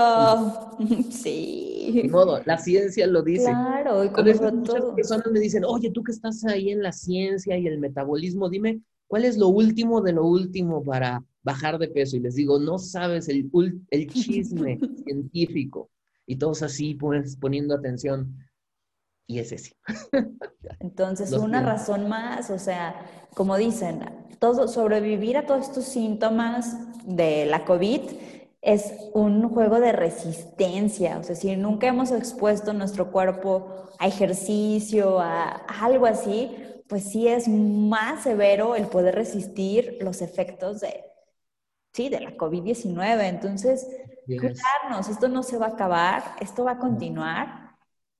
Sí. 1.10 2.08
Modo, 2.10 2.40
la 2.44 2.58
ciencia 2.58 3.06
lo 3.06 3.22
dice. 3.22 3.46
Claro, 3.46 4.04
y 4.04 4.08
Entonces, 4.08 4.38
como 4.38 4.52
muchas 4.52 4.74
todo. 4.76 4.94
personas 4.94 5.26
me 5.32 5.40
dicen, 5.40 5.64
oye, 5.64 5.90
tú 5.90 6.02
que 6.02 6.12
estás 6.12 6.44
ahí 6.44 6.70
en 6.70 6.82
la 6.82 6.92
ciencia 6.92 7.56
y 7.56 7.66
el 7.66 7.78
metabolismo, 7.78 8.48
dime, 8.48 8.80
¿cuál 9.06 9.24
es 9.24 9.36
lo 9.38 9.48
último 9.48 10.00
de 10.02 10.12
lo 10.12 10.26
último 10.26 10.84
para 10.84 11.24
bajar 11.42 11.78
de 11.78 11.88
peso? 11.88 12.16
Y 12.16 12.20
les 12.20 12.34
digo, 12.34 12.58
no 12.58 12.78
sabes 12.78 13.28
el, 13.28 13.50
el 13.90 14.06
chisme 14.08 14.78
científico. 15.04 15.90
Y 16.26 16.36
todos 16.36 16.62
así 16.62 16.94
pues, 16.94 17.36
poniendo 17.36 17.74
atención. 17.74 18.36
Y 19.28 19.38
ese 19.38 19.58
sí. 19.58 19.72
Entonces, 20.80 21.30
Los 21.30 21.42
una 21.42 21.60
razón 21.62 22.08
más, 22.08 22.50
o 22.50 22.58
sea, 22.58 22.96
como 23.34 23.56
dicen, 23.56 24.00
todo, 24.40 24.66
sobrevivir 24.68 25.36
a 25.36 25.46
todos 25.46 25.66
estos 25.68 25.84
síntomas 25.84 26.76
de 27.04 27.46
la 27.46 27.64
COVID 27.64 28.00
es 28.62 28.92
un 29.12 29.48
juego 29.50 29.80
de 29.80 29.92
resistencia. 29.92 31.18
O 31.18 31.22
sea, 31.22 31.36
si 31.36 31.54
nunca 31.56 31.86
hemos 31.86 32.10
expuesto 32.10 32.72
nuestro 32.72 33.12
cuerpo 33.12 33.90
a 33.98 34.06
ejercicio, 34.08 35.20
a, 35.20 35.64
a 35.68 35.84
algo 35.84 36.06
así, 36.06 36.56
pues 36.88 37.04
sí 37.04 37.28
es 37.28 37.48
más 37.48 38.22
severo 38.22 38.74
el 38.74 38.86
poder 38.88 39.14
resistir 39.14 39.98
los 40.00 40.22
efectos 40.22 40.80
de, 40.80 41.04
sí, 41.92 42.08
de 42.08 42.20
la 42.20 42.36
COVID-19. 42.36 43.28
Entonces, 43.28 43.86
Yes. 44.26 44.40
cuidarnos, 44.40 45.08
esto 45.08 45.28
no 45.28 45.42
se 45.42 45.58
va 45.58 45.66
a 45.66 45.70
acabar, 45.70 46.36
esto 46.40 46.64
va 46.64 46.72
a 46.72 46.78
continuar. 46.78 47.67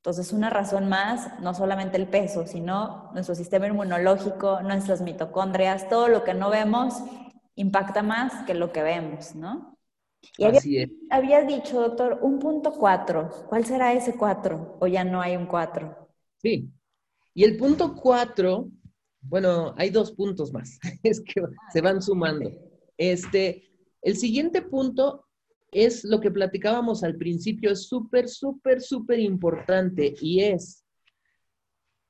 Entonces, 0.09 0.33
una 0.33 0.49
razón 0.49 0.89
más, 0.89 1.39
no 1.43 1.53
solamente 1.53 1.99
el 1.99 2.09
peso, 2.09 2.47
sino 2.47 3.11
nuestro 3.13 3.35
sistema 3.35 3.67
inmunológico, 3.67 4.63
nuestras 4.63 5.03
mitocondrias, 5.03 5.91
todo 5.91 6.09
lo 6.09 6.25
que 6.25 6.33
no 6.33 6.49
vemos 6.49 6.95
impacta 7.57 8.03
más 8.03 8.47
que 8.47 8.55
lo 8.55 8.73
que 8.73 8.83
vemos, 8.83 9.35
¿no? 9.35 9.77
Y 10.39 10.45
había, 10.45 10.61
Así 10.61 10.79
es. 10.79 10.89
había 11.11 11.43
dicho, 11.43 11.83
doctor, 11.83 12.21
un 12.23 12.39
punto 12.39 12.73
cuatro. 12.73 13.29
¿Cuál 13.51 13.67
será 13.67 13.93
ese 13.93 14.17
cuatro? 14.17 14.79
¿O 14.81 14.87
ya 14.87 15.05
no 15.05 15.21
hay 15.21 15.37
un 15.37 15.45
cuatro? 15.45 16.09
Sí. 16.39 16.71
Y 17.35 17.45
el 17.45 17.59
punto 17.59 17.95
cuatro, 17.95 18.71
bueno, 19.21 19.75
hay 19.77 19.91
dos 19.91 20.13
puntos 20.13 20.55
más. 20.55 20.79
Es 21.03 21.21
que 21.21 21.43
se 21.71 21.83
van 21.83 22.01
sumando. 22.01 22.51
Este, 22.97 23.71
el 24.01 24.17
siguiente 24.17 24.63
punto 24.63 25.27
es 25.73 26.05
lo 26.05 26.21
que 26.21 26.31
platicábamos 26.31 27.05
al 27.05 27.17
principio, 27.17 27.71
es 27.71 27.87
súper, 27.87 28.29
súper, 28.29 28.81
súper 28.81 29.21
importante 29.21 30.15
y 30.21 30.41
es, 30.41 30.85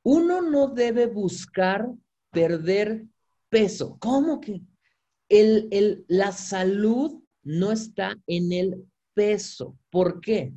uno 0.03 0.41
no 0.41 0.69
debe 0.69 1.07
buscar 1.07 1.89
perder 2.31 3.05
peso. 3.49 3.97
¿Cómo 4.01 4.41
que? 4.41 4.63
El, 5.29 5.69
el, 5.71 6.05
la 6.09 6.33
salud 6.33 7.23
no 7.43 7.73
está 7.73 8.17
en 8.27 8.53
el 8.53 8.85
peso. 9.15 9.77
¿Por 9.91 10.21
qué? 10.21 10.55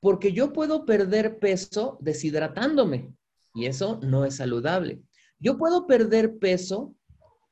Porque 0.00 0.32
yo 0.32 0.52
puedo 0.52 0.84
perder 0.84 1.38
peso 1.38 1.96
deshidratándome 2.00 3.14
y 3.54 3.66
eso 3.66 4.00
no 4.02 4.24
es 4.24 4.36
saludable. 4.36 5.00
Yo 5.38 5.56
puedo 5.56 5.86
perder 5.86 6.38
peso 6.38 6.94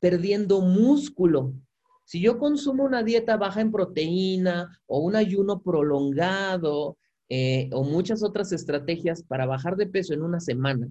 perdiendo 0.00 0.60
músculo. 0.60 1.54
Si 2.04 2.20
yo 2.20 2.38
consumo 2.38 2.84
una 2.84 3.02
dieta 3.02 3.36
baja 3.36 3.60
en 3.60 3.72
proteína 3.72 4.80
o 4.86 5.00
un 5.00 5.16
ayuno 5.16 5.62
prolongado 5.62 6.98
eh, 7.28 7.70
o 7.72 7.84
muchas 7.84 8.22
otras 8.22 8.52
estrategias 8.52 9.22
para 9.22 9.46
bajar 9.46 9.76
de 9.76 9.86
peso 9.86 10.12
en 10.12 10.22
una 10.22 10.40
semana, 10.40 10.88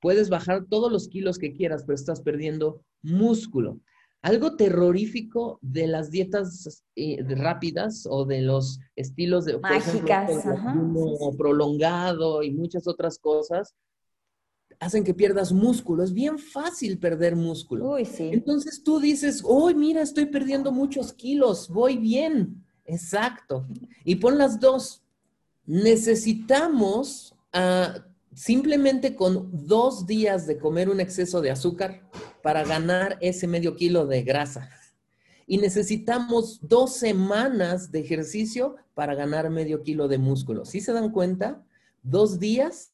puedes 0.00 0.28
bajar 0.28 0.66
todos 0.68 0.92
los 0.92 1.08
kilos 1.08 1.38
que 1.38 1.52
quieras, 1.52 1.84
pero 1.84 1.94
estás 1.94 2.20
perdiendo 2.20 2.82
músculo. 3.02 3.80
Algo 4.20 4.54
terrorífico 4.54 5.58
de 5.62 5.88
las 5.88 6.10
dietas 6.10 6.84
eh, 6.94 7.24
rápidas 7.36 8.06
o 8.08 8.24
de 8.24 8.42
los 8.42 8.78
estilos 8.94 9.44
de 9.44 9.58
por 9.58 9.72
ejemplo, 9.72 10.08
Mágicas, 10.08 10.44
el 10.44 10.52
ajá, 10.52 10.70
ayuno 10.70 11.06
sí, 11.06 11.16
sí. 11.18 11.36
prolongado 11.36 12.42
y 12.44 12.52
muchas 12.52 12.86
otras 12.86 13.18
cosas 13.18 13.74
hacen 14.82 15.04
que 15.04 15.14
pierdas 15.14 15.52
músculo. 15.52 16.02
Es 16.02 16.12
bien 16.12 16.38
fácil 16.40 16.98
perder 16.98 17.36
músculo. 17.36 17.92
Uy, 17.92 18.04
sí. 18.04 18.30
Entonces 18.32 18.82
tú 18.82 18.98
dices, 18.98 19.42
hoy 19.44 19.76
mira, 19.76 20.02
estoy 20.02 20.26
perdiendo 20.26 20.72
muchos 20.72 21.12
kilos, 21.12 21.68
voy 21.68 21.98
bien. 21.98 22.64
Exacto. 22.84 23.64
Y 24.04 24.16
pon 24.16 24.38
las 24.38 24.58
dos. 24.58 25.02
Necesitamos 25.66 27.32
ah, 27.52 28.04
simplemente 28.34 29.14
con 29.14 29.50
dos 29.52 30.04
días 30.04 30.48
de 30.48 30.58
comer 30.58 30.90
un 30.90 30.98
exceso 30.98 31.40
de 31.40 31.52
azúcar 31.52 32.02
para 32.42 32.64
ganar 32.64 33.18
ese 33.20 33.46
medio 33.46 33.76
kilo 33.76 34.06
de 34.06 34.24
grasa. 34.24 34.68
Y 35.46 35.58
necesitamos 35.58 36.58
dos 36.60 36.94
semanas 36.94 37.92
de 37.92 38.00
ejercicio 38.00 38.74
para 38.94 39.14
ganar 39.14 39.48
medio 39.48 39.84
kilo 39.84 40.08
de 40.08 40.18
músculo. 40.18 40.64
¿Sí 40.64 40.80
se 40.80 40.92
dan 40.92 41.12
cuenta? 41.12 41.64
Dos 42.02 42.40
días, 42.40 42.92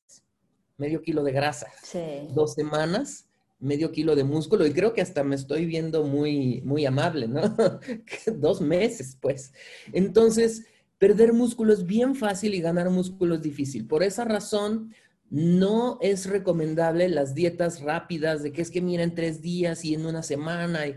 medio 0.79 1.03
kilo 1.03 1.23
de 1.23 1.33
grasa 1.33 1.67
Sí. 1.83 2.29
dos 2.35 2.55
semanas, 2.55 3.27
medio 3.61 3.91
kilo 3.91 4.14
de 4.17 4.25
músculo, 4.25 4.67
y 4.67 4.73
creo 4.73 4.95
que 4.95 5.03
hasta 5.03 5.25
me 5.25 5.35
estoy 5.35 5.67
viendo 5.67 6.05
muy, 6.05 6.62
muy 6.62 6.87
amable, 6.87 7.27
¿no? 7.29 7.43
dos 8.37 8.61
meses, 8.61 9.19
pues. 9.21 9.53
Entonces, 9.93 10.64
perder 10.99 11.33
músculo 11.33 11.73
es 11.73 11.85
bien 11.85 12.14
fácil 12.14 12.55
y 12.55 12.61
ganar 12.61 12.88
músculo 12.91 13.35
es 13.35 13.43
difícil. 13.43 13.87
Por 13.87 14.03
esa 14.05 14.25
razón, 14.25 14.95
no 15.31 15.99
es 16.01 16.27
recomendable 16.27 17.09
las 17.09 17.35
dietas 17.35 17.83
rápidas 17.83 18.43
de 18.43 18.53
que 18.53 18.62
es 18.62 18.71
que 18.71 18.81
mira 18.81 19.03
en 19.03 19.14
tres 19.14 19.43
días 19.43 19.85
y 19.85 19.95
en 19.95 20.07
una 20.07 20.23
semana, 20.23 20.87
y- 20.87 20.97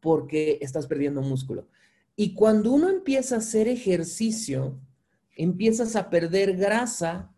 porque 0.00 0.58
estás 0.60 0.88
perdiendo 0.88 1.22
músculo. 1.22 1.68
Y 2.16 2.34
cuando 2.34 2.72
uno 2.72 2.88
empieza 2.90 3.36
a 3.36 3.38
hacer 3.38 3.68
ejercicio, 3.68 4.80
empiezas 5.36 5.94
a 5.96 6.10
perder 6.10 6.56
grasa 6.56 7.31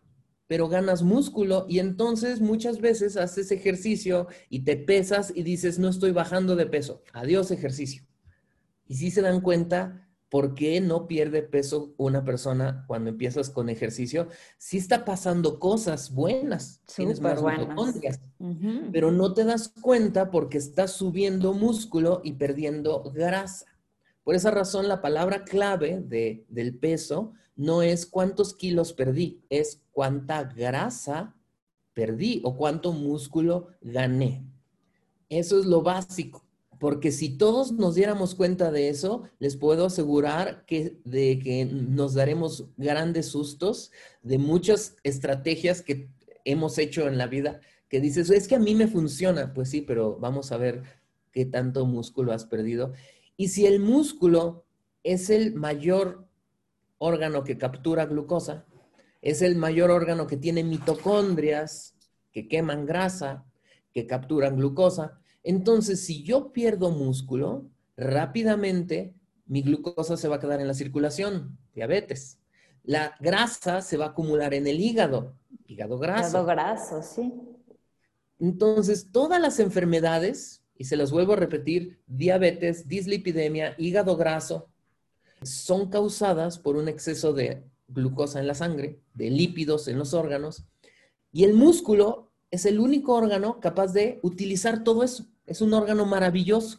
pero 0.47 0.69
ganas 0.69 1.03
músculo 1.03 1.67
y 1.69 1.79
entonces 1.79 2.41
muchas 2.41 2.81
veces 2.81 3.17
haces 3.17 3.51
ejercicio 3.51 4.27
y 4.49 4.65
te 4.65 4.77
pesas 4.77 5.33
y 5.35 5.43
dices, 5.43 5.79
no 5.79 5.89
estoy 5.89 6.13
bajando 6.13 6.57
de 6.57 6.67
peso. 6.67 7.03
Adiós 7.13 7.51
ejercicio. 7.51 8.03
Y 8.87 8.97
si 8.97 9.11
se 9.11 9.23
dan 9.23 9.41
cuenta 9.41 10.09
por 10.29 10.55
qué 10.55 10.81
no 10.81 11.07
pierde 11.07 11.43
peso 11.43 11.95
una 11.97 12.25
persona 12.25 12.85
cuando 12.89 13.09
empiezas 13.11 13.51
con 13.51 13.69
ejercicio, 13.69 14.29
sí 14.59 14.79
está 14.79 15.05
pasando 15.05 15.61
cosas 15.61 16.13
buenas. 16.13 16.83
Tienes 16.95 17.19
Súper 17.19 17.33
más 17.35 17.43
buenas. 17.43 17.69
mitocondrias, 17.69 18.21
Ujú. 18.39 18.91
pero 18.93 19.13
no 19.13 19.33
te 19.33 19.45
das 19.45 19.69
cuenta 19.81 20.31
porque 20.31 20.59
estás 20.59 20.91
subiendo 20.93 21.53
músculo 21.55 22.21
y 22.25 22.33
perdiendo 22.33 23.05
grasa. 23.15 23.67
Por 24.25 24.35
esa 24.35 24.51
razón, 24.51 24.89
la 24.89 25.01
palabra 25.01 25.45
clave 25.45 26.03
de, 26.05 26.45
del 26.49 26.79
peso 26.79 27.35
no 27.57 27.83
es 27.83 28.07
cuántos 28.07 28.55
kilos 28.55 28.93
perdí, 28.93 29.43
es 29.49 29.81
cuánta 29.93 30.45
grasa 30.45 31.35
perdí 31.93 32.41
o 32.45 32.57
cuánto 32.57 32.93
músculo 32.93 33.69
gané. 33.81 34.45
Eso 35.29 35.59
es 35.59 35.67
lo 35.67 35.83
básico, 35.83 36.45
porque 36.79 37.13
si 37.13 37.39
todos 37.39 37.73
nos 37.73 37.95
diéramos 37.95 38.35
cuenta 38.35 38.71
de 38.71 38.89
eso, 38.89 39.23
les 39.39 39.57
puedo 39.57 39.87
asegurar 39.87 40.65
que, 40.67 40.99
de 41.05 41.39
que 41.39 41.65
nos 41.65 42.15
daremos 42.15 42.67
grandes 42.77 43.27
sustos 43.27 43.91
de 44.23 44.39
muchas 44.39 44.97
estrategias 45.03 45.83
que 45.83 46.11
hemos 46.45 46.79
hecho 46.79 47.09
en 47.09 47.19
la 47.19 47.27
vida, 47.27 47.61
que 47.89 48.01
dices, 48.01 48.31
es 48.31 48.49
que 48.49 48.57
a 48.57 48.61
mí 48.61 48.75
me 48.75 48.89
funciona, 48.89 49.55
pues 49.55 49.71
sí, 49.71 49.81
pero 49.81 50.19
vamos 50.19 50.53
a 50.53 50.57
ver 50.57 50.83
qué 51.33 51.47
tanto 51.47 51.87
músculo 51.87 52.33
has 52.33 52.45
perdido. 52.45 52.93
Y 53.37 53.49
si 53.49 53.67
el 53.67 53.81
músculo 53.81 54.65
es 55.03 55.31
el 55.31 55.55
mayor 55.55 56.24
órgano 57.05 57.45
que 57.45 57.59
captura 57.59 58.07
glucosa, 58.07 58.65
es 59.23 59.43
el 59.43 59.57
mayor 59.57 59.91
órgano 59.91 60.27
que 60.27 60.37
tiene 60.37 60.65
mitocondrias 60.65 61.95
que 62.33 62.49
queman 62.49 62.85
grasa, 62.85 63.45
que 63.93 64.07
capturan 64.07 64.57
glucosa. 64.57 65.21
Entonces, 65.43 66.05
si 66.05 66.23
yo 66.23 66.53
pierdo 66.53 66.91
músculo, 66.91 67.67
rápidamente 67.97 69.15
mi 69.47 69.63
glucosa 69.63 70.17
se 70.17 70.29
va 70.29 70.37
a 70.37 70.41
quedar 70.41 70.61
en 70.61 70.67
la 70.67 70.75
circulación, 70.75 71.59
diabetes. 71.75 72.39
La 72.83 73.15
grasa 73.21 73.81
se 73.83 73.97
va 73.97 74.07
a 74.07 74.09
acumular 74.09 74.53
en 74.53 74.67
el 74.67 74.81
hígado, 74.81 75.37
hígado 75.67 75.99
graso. 75.99 76.31
Hígado 76.31 76.47
graso, 76.47 77.03
sí. 77.03 77.33
Entonces, 78.39 79.11
todas 79.13 79.41
las 79.41 79.61
enfermedades, 79.61 80.63
y 80.77 80.85
se 80.85 80.97
las 80.97 81.11
vuelvo 81.13 81.35
a 81.35 81.37
repetir, 81.37 82.01
diabetes, 82.07 82.89
dislipidemia, 82.89 83.75
hígado 83.79 84.17
graso, 84.17 84.69
son 85.45 85.91
causadas 85.91 86.59
por 86.59 86.77
un 86.77 86.89
exceso 86.89 87.33
de 87.33 87.65
glucosa 87.89 88.41
en 88.41 88.47
la 88.47 88.55
sangre, 88.55 89.01
de 89.15 89.31
lípidos 89.31 89.89
en 89.89 89.99
los 89.99 90.15
órganos, 90.15 90.65
y 91.33 91.45
el 91.45 91.55
músculo 91.55 92.31
es 92.51 92.65
el 92.67 92.79
único 92.79 93.15
órgano 93.15 93.59
capaz 93.59 93.93
de 93.93 94.21
utilizar 94.23 94.85
todo 94.85 95.03
eso. 95.03 95.27
Es 95.47 95.61
un 95.61 95.75
órgano 95.75 96.07
maravilloso. 96.07 96.79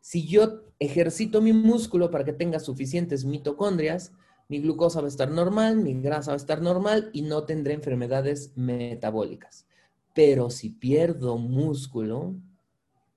Si 0.00 0.26
yo 0.26 0.62
ejercito 0.78 1.42
mi 1.42 1.52
músculo 1.52 2.10
para 2.10 2.24
que 2.24 2.32
tenga 2.32 2.60
suficientes 2.60 3.26
mitocondrias, 3.26 4.12
mi 4.48 4.60
glucosa 4.60 5.02
va 5.02 5.06
a 5.06 5.10
estar 5.10 5.30
normal, 5.30 5.76
mi 5.76 6.00
grasa 6.00 6.30
va 6.30 6.34
a 6.34 6.38
estar 6.38 6.62
normal 6.62 7.10
y 7.12 7.20
no 7.20 7.44
tendré 7.44 7.74
enfermedades 7.74 8.52
metabólicas. 8.56 9.66
Pero 10.14 10.48
si 10.48 10.70
pierdo 10.70 11.36
músculo... 11.36 12.34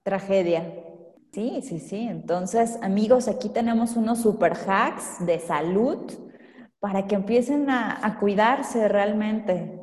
Tragedia. 0.03 0.90
Sí, 1.31 1.61
sí, 1.61 1.79
sí. 1.79 2.07
Entonces, 2.09 2.77
amigos, 2.81 3.29
aquí 3.29 3.47
tenemos 3.47 3.95
unos 3.95 4.21
super 4.21 4.53
hacks 4.67 5.25
de 5.25 5.39
salud 5.39 6.11
para 6.81 7.07
que 7.07 7.15
empiecen 7.15 7.69
a, 7.69 8.17
cuidarse 8.19 8.89
realmente 8.89 9.79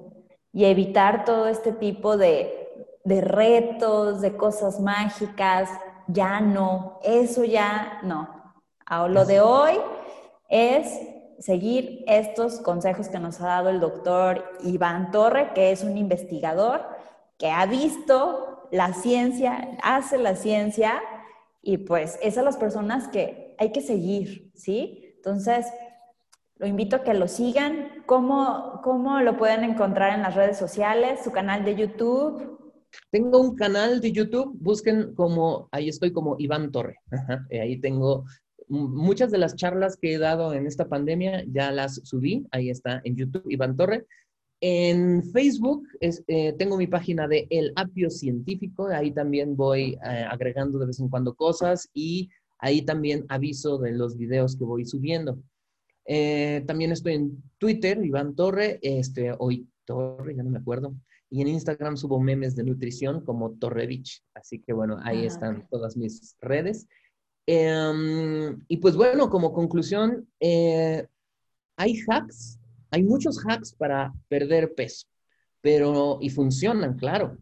y 0.52 0.66
evitar 0.66 1.24
todo 1.24 1.48
este 1.48 1.72
tipo 1.72 2.18
de, 2.18 2.68
de 3.04 3.22
retos, 3.22 4.20
de 4.20 4.36
cosas 4.36 4.78
mágicas. 4.78 5.70
Ya 6.06 6.40
no, 6.40 6.98
eso 7.02 7.44
ya 7.44 8.00
no. 8.02 8.28
Ahora, 8.84 9.12
lo 9.14 9.24
de 9.24 9.40
hoy 9.40 9.80
es 10.50 11.00
seguir 11.38 12.04
estos 12.06 12.60
consejos 12.60 13.08
que 13.08 13.20
nos 13.20 13.40
ha 13.40 13.46
dado 13.46 13.70
el 13.70 13.80
doctor 13.80 14.44
Iván 14.64 15.12
Torre, 15.12 15.54
que 15.54 15.72
es 15.72 15.82
un 15.82 15.96
investigador 15.96 16.84
que 17.38 17.50
ha 17.50 17.64
visto 17.64 18.68
la 18.70 18.92
ciencia, 18.92 19.78
hace 19.82 20.18
la 20.18 20.36
ciencia 20.36 21.00
y 21.62 21.78
pues 21.78 22.18
es 22.22 22.38
a 22.38 22.42
las 22.42 22.56
personas 22.56 23.08
que 23.08 23.54
hay 23.58 23.72
que 23.72 23.80
seguir, 23.80 24.50
¿sí? 24.54 25.14
Entonces, 25.16 25.66
lo 26.56 26.66
invito 26.66 26.96
a 26.96 27.02
que 27.02 27.14
lo 27.14 27.28
sigan. 27.28 28.04
¿Cómo, 28.06 28.80
¿Cómo 28.82 29.20
lo 29.20 29.36
pueden 29.36 29.64
encontrar 29.64 30.14
en 30.14 30.22
las 30.22 30.34
redes 30.34 30.56
sociales? 30.56 31.20
¿Su 31.22 31.30
canal 31.30 31.64
de 31.64 31.76
YouTube? 31.76 32.58
Tengo 33.10 33.40
un 33.40 33.54
canal 33.54 34.00
de 34.00 34.12
YouTube, 34.12 34.56
busquen 34.60 35.14
como, 35.14 35.68
ahí 35.72 35.88
estoy 35.88 36.12
como 36.12 36.36
Iván 36.38 36.72
Torre. 36.72 36.96
ahí 37.50 37.78
tengo 37.80 38.24
muchas 38.68 39.30
de 39.30 39.38
las 39.38 39.56
charlas 39.56 39.96
que 39.96 40.14
he 40.14 40.18
dado 40.18 40.52
en 40.52 40.66
esta 40.66 40.88
pandemia, 40.88 41.44
ya 41.48 41.70
las 41.70 42.00
subí, 42.04 42.46
ahí 42.50 42.70
está 42.70 43.00
en 43.04 43.16
YouTube, 43.16 43.44
Iván 43.48 43.76
Torre. 43.76 44.06
En 44.60 45.22
Facebook 45.22 45.86
eh, 46.00 46.52
tengo 46.58 46.76
mi 46.76 46.88
página 46.88 47.28
de 47.28 47.46
El 47.48 47.72
Apio 47.76 48.10
Científico, 48.10 48.88
ahí 48.88 49.12
también 49.12 49.56
voy 49.56 49.96
eh, 50.04 50.26
agregando 50.28 50.80
de 50.80 50.86
vez 50.86 50.98
en 50.98 51.08
cuando 51.08 51.34
cosas 51.34 51.88
y 51.94 52.28
ahí 52.58 52.82
también 52.82 53.24
aviso 53.28 53.78
de 53.78 53.92
los 53.92 54.16
videos 54.16 54.56
que 54.56 54.64
voy 54.64 54.84
subiendo. 54.84 55.38
Eh, 56.06 56.64
también 56.66 56.90
estoy 56.90 57.14
en 57.14 57.42
Twitter, 57.58 58.04
Iván 58.04 58.34
Torre, 58.34 58.80
este, 58.82 59.32
hoy 59.38 59.68
Torre, 59.84 60.34
ya 60.34 60.42
no 60.42 60.50
me 60.50 60.58
acuerdo. 60.58 60.92
Y 61.30 61.40
en 61.40 61.48
Instagram 61.48 61.96
subo 61.96 62.18
memes 62.18 62.56
de 62.56 62.64
nutrición 62.64 63.24
como 63.24 63.52
Torrevich. 63.52 64.24
Así 64.34 64.60
que 64.60 64.72
bueno, 64.72 64.98
ahí 65.02 65.22
ah, 65.22 65.26
están 65.26 65.68
todas 65.70 65.96
mis 65.96 66.34
redes. 66.40 66.88
Em, 67.46 68.58
y 68.66 68.78
pues 68.78 68.96
bueno, 68.96 69.30
como 69.30 69.52
conclusión, 69.52 70.26
hay 70.40 72.00
hacks, 72.08 72.57
hay 72.90 73.02
muchos 73.02 73.44
hacks 73.46 73.72
para 73.72 74.12
perder 74.28 74.74
peso, 74.74 75.06
pero, 75.60 76.18
y 76.20 76.30
funcionan, 76.30 76.96
claro, 76.96 77.38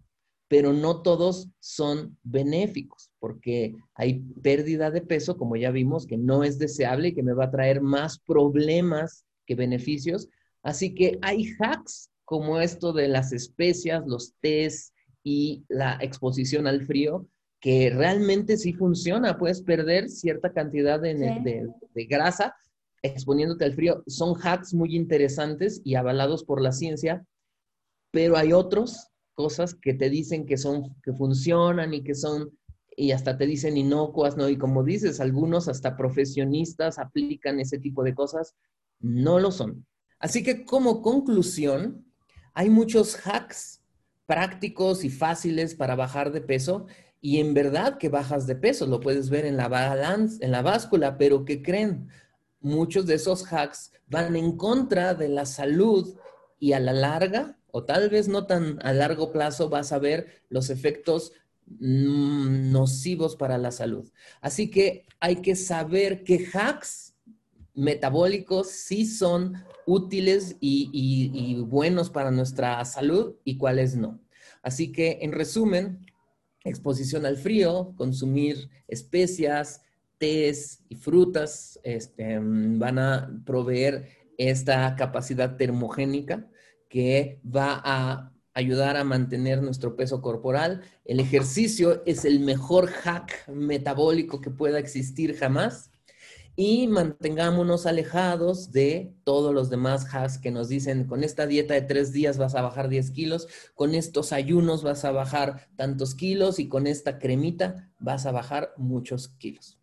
pero 0.49 0.73
no 0.73 1.03
todos 1.03 1.49
son 1.61 2.17
benéficos, 2.23 3.11
porque 3.19 3.75
hay 3.95 4.21
pérdida 4.43 4.91
de 4.91 5.01
peso, 5.01 5.37
como 5.37 5.57
ya 5.57 5.71
vimos, 5.71 6.07
que 6.07 6.17
no 6.17 6.45
es 6.45 6.59
deseable 6.59 7.09
y 7.09 7.15
que 7.15 7.23
me 7.23 7.33
va 7.33 7.45
a 7.45 7.51
traer 7.51 7.81
más 7.81 8.19
problemas 8.19 9.25
que 9.45 9.55
beneficios. 9.55 10.29
Así 10.63 10.95
que 10.95 11.19
hay 11.23 11.53
hacks 11.59 12.11
como 12.25 12.61
esto 12.61 12.93
de 12.93 13.09
las 13.09 13.33
especias, 13.33 14.05
los 14.07 14.35
tés 14.41 14.93
y 15.23 15.65
la 15.69 15.99
exposición 16.01 16.67
al 16.67 16.87
frío, 16.87 17.27
que 17.61 17.91
realmente 17.91 18.57
sí 18.57 18.73
funciona. 18.73 19.39
Puedes 19.39 19.63
perder 19.63 20.09
cierta 20.09 20.53
cantidad 20.53 21.01
de, 21.01 21.15
de 21.15 22.05
grasa 22.05 22.55
exponiéndote 23.07 23.65
al 23.65 23.75
frío. 23.75 24.03
Son 24.07 24.35
hacks 24.43 24.75
muy 24.75 24.95
interesantes 24.97 25.81
y 25.85 25.95
avalados 25.95 26.45
por 26.45 26.61
la 26.61 26.73
ciencia, 26.73 27.25
pero 28.11 28.37
hay 28.37 28.53
otros 28.53 29.09
cosas 29.35 29.75
que 29.75 29.95
te 29.95 30.11
dicen 30.11 30.47
que 30.47 30.57
son, 30.57 30.95
que 31.03 31.13
funcionan 31.13 31.95
y 31.95 32.03
que 32.03 32.15
son, 32.15 32.51
y 32.97 33.13
hasta 33.13 33.37
te 33.37 33.47
dicen 33.47 33.77
inocuas, 33.77 34.37
¿no? 34.37 34.49
Y 34.49 34.57
como 34.57 34.83
dices, 34.83 35.21
algunos 35.21 35.69
hasta 35.69 35.97
profesionistas 35.97 36.99
aplican 36.99 37.61
ese 37.61 37.79
tipo 37.79 38.03
de 38.03 38.15
cosas, 38.15 38.55
no 38.99 39.39
lo 39.39 39.51
son. 39.51 39.87
Así 40.19 40.43
que 40.43 40.65
como 40.65 41.03
conclusión, 41.03 42.07
hay 42.55 42.71
muchos 42.71 43.27
hacks 43.27 43.83
prácticos 44.25 45.05
y 45.05 45.11
fáciles 45.11 45.75
para 45.75 45.95
bajar 45.95 46.33
de 46.33 46.41
peso 46.41 46.87
y 47.21 47.41
en 47.41 47.55
verdad 47.55 47.99
que 47.99 48.09
bajas 48.09 48.47
de 48.47 48.57
peso, 48.57 48.87
lo 48.87 49.01
puedes 49.01 49.31
ver 49.31 49.47
en 49.47 49.57
la 49.57 49.69
balance, 49.69 50.45
en 50.45 50.53
la 50.53 50.63
báscula, 50.63 51.19
pero 51.19 51.45
¿qué 51.45 51.63
creen? 51.63 52.09
Muchos 52.61 53.07
de 53.07 53.15
esos 53.15 53.53
hacks 53.53 53.93
van 54.07 54.37
en 54.37 54.57
contra 54.57 55.15
de 55.15 55.29
la 55.29 55.47
salud 55.47 56.17
y 56.59 56.73
a 56.73 56.81
la 56.81 56.93
larga 56.93 57.59
o 57.71 57.85
tal 57.85 58.09
vez 58.09 58.29
no 58.29 58.47
tan 58.47 58.79
a 58.83 58.93
largo 58.93 59.33
plazo 59.33 59.69
vas 59.69 59.93
a 59.93 59.99
ver 59.99 60.43
los 60.49 60.71
efectos 60.71 61.33
mm, 61.67 62.73
nocivos 62.73 63.37
para 63.37 63.59
la 63.59 63.71
salud. 63.71 64.11
Así 64.41 64.71
que 64.71 65.05
hay 65.21 65.37
que 65.37 65.57
saber 65.57 66.25
qué 66.25 66.49
hacks 66.53 67.17
metabólicos 67.77 68.71
sí 68.71 69.07
son 69.07 69.63
útiles 69.87 70.57
y, 70.61 71.63
buenos 71.67 72.11
para 72.11 72.31
nuestra 72.31 72.85
salud 72.85 73.37
y 73.45 73.59
cuáles 73.59 73.95
no. 73.95 74.19
Así 74.63 74.91
que, 74.91 75.19
en 75.21 75.33
resumen, 75.33 76.05
exposición 76.65 77.27
al 77.27 77.37
frío, 77.37 77.95
consumir 77.97 78.69
especias, 78.89 79.83
tés 80.19 80.83
y 80.89 80.97
frutas 80.97 81.79
este, 81.83 82.39
van 82.41 82.99
a 82.99 83.43
proveer 83.45 84.09
esta 84.39 84.95
capacidad 84.97 85.57
termogénica 85.57 86.47
que 86.89 87.41
va 87.45 87.81
a 87.85 88.33
ayudar 88.55 88.97
a 88.97 89.05
mantener 89.05 89.63
nuestro 89.63 89.97
peso 89.97 90.23
corporal. 90.23 90.83
El 91.05 91.21
ejercicio 91.21 92.03
es 92.07 92.25
el 92.25 92.41
mejor 92.41 92.87
hack 92.89 93.49
metabólico 93.49 94.41
que 94.41 94.51
pueda 94.51 94.79
existir 94.79 95.37
jamás. 95.37 95.91
Y 96.59 96.87
mantengámonos 96.87 97.85
alejados 97.85 98.73
de 98.73 99.13
todos 99.25 99.53
los 99.53 99.69
demás 99.69 100.07
hacks 100.15 100.39
que 100.39 100.51
nos 100.51 100.71
dicen, 100.71 101.05
con 101.05 101.23
esta 101.23 101.47
dieta 101.47 101.75
de 101.75 101.83
tres 101.83 102.13
días 102.13 102.39
vas 102.39 102.55
a 102.55 102.63
bajar 102.63 102.89
10 102.89 103.11
kilos, 103.11 103.47
con 103.75 103.95
estos 103.95 104.33
ayunos 104.33 104.83
vas 104.83 105.05
a 105.05 105.11
bajar 105.11 105.69
tantos 105.77 106.15
kilos 106.15 106.59
y 106.59 106.69
con 106.69 106.87
esta 106.87 107.19
cremita 107.19 107.93
vas 107.99 108.25
a 108.25 108.33
bajar 108.33 108.73
muchos 108.79 109.29
kilos. 109.29 109.79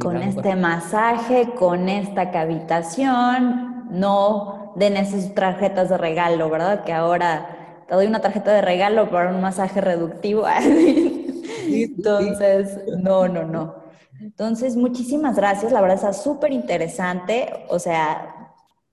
Con 0.00 0.16
este 0.22 0.56
masaje, 0.56 1.50
con 1.56 1.88
esta 1.88 2.30
cavitación, 2.30 3.86
no 3.90 4.72
den 4.76 4.96
esas 4.96 5.34
tarjetas 5.34 5.88
de 5.88 5.98
regalo, 5.98 6.48
¿verdad? 6.48 6.84
Que 6.84 6.92
ahora 6.92 7.84
te 7.86 7.94
doy 7.94 8.06
una 8.06 8.20
tarjeta 8.20 8.52
de 8.52 8.62
regalo 8.62 9.10
para 9.10 9.30
un 9.30 9.40
masaje 9.40 9.80
reductivo. 9.80 10.44
Entonces, 11.68 12.78
no, 12.98 13.28
no, 13.28 13.44
no. 13.44 13.74
Entonces, 14.20 14.76
muchísimas 14.76 15.36
gracias. 15.36 15.72
La 15.72 15.80
verdad 15.80 15.96
está 15.96 16.12
súper 16.12 16.52
interesante. 16.52 17.66
O 17.68 17.78
sea, 17.78 18.52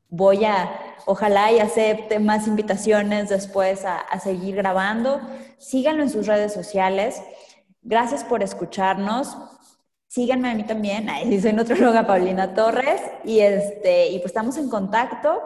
voy 0.10 0.46
a, 0.46 0.70
ojalá 1.06 1.52
y 1.52 1.60
acepte 1.60 2.20
más 2.20 2.48
invitaciones 2.48 3.30
después 3.30 3.86
a, 3.86 3.98
a 3.98 4.20
seguir 4.20 4.56
grabando. 4.56 5.22
Síganlo 5.58 6.04
en 6.04 6.10
sus 6.10 6.28
redes 6.28 6.54
sociales. 6.54 7.22
Gracias 7.82 8.24
por 8.24 8.44
escucharnos 8.44 9.38
síganme 10.18 10.50
a 10.50 10.56
mí 10.56 10.64
también, 10.64 11.12
ahí 11.12 11.40
soy 11.40 11.54
nutrióloga 11.54 12.08
Paulina 12.08 12.56
Torres 12.56 13.00
y 13.24 13.42
este 13.42 14.08
y 14.08 14.18
pues 14.18 14.32
estamos 14.32 14.58
en 14.58 14.68
contacto 14.68 15.44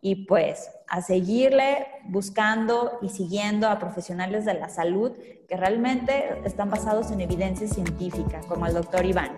y 0.00 0.24
pues 0.24 0.70
a 0.88 1.02
seguirle 1.02 1.86
buscando 2.06 2.98
y 3.02 3.10
siguiendo 3.10 3.68
a 3.68 3.78
profesionales 3.78 4.46
de 4.46 4.54
la 4.54 4.70
salud 4.70 5.12
que 5.46 5.58
realmente 5.58 6.40
están 6.46 6.70
basados 6.70 7.10
en 7.10 7.20
evidencia 7.20 7.68
científica, 7.68 8.40
como 8.48 8.66
el 8.66 8.72
doctor 8.72 9.04
Iván. 9.04 9.32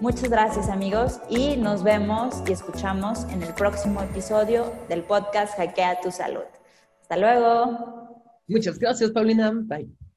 Muchas 0.00 0.30
gracias 0.30 0.70
amigos 0.70 1.20
y 1.28 1.58
nos 1.58 1.82
vemos 1.82 2.42
y 2.48 2.52
escuchamos 2.52 3.24
en 3.24 3.42
el 3.42 3.52
próximo 3.52 4.00
episodio 4.00 4.72
del 4.88 5.02
podcast 5.02 5.54
Hackea 5.58 6.00
tu 6.00 6.10
Salud. 6.10 6.48
Hasta 7.02 7.18
luego. 7.18 8.24
Muchas 8.48 8.78
gracias, 8.78 9.10
Paulina. 9.10 9.52
Bye. 9.54 10.09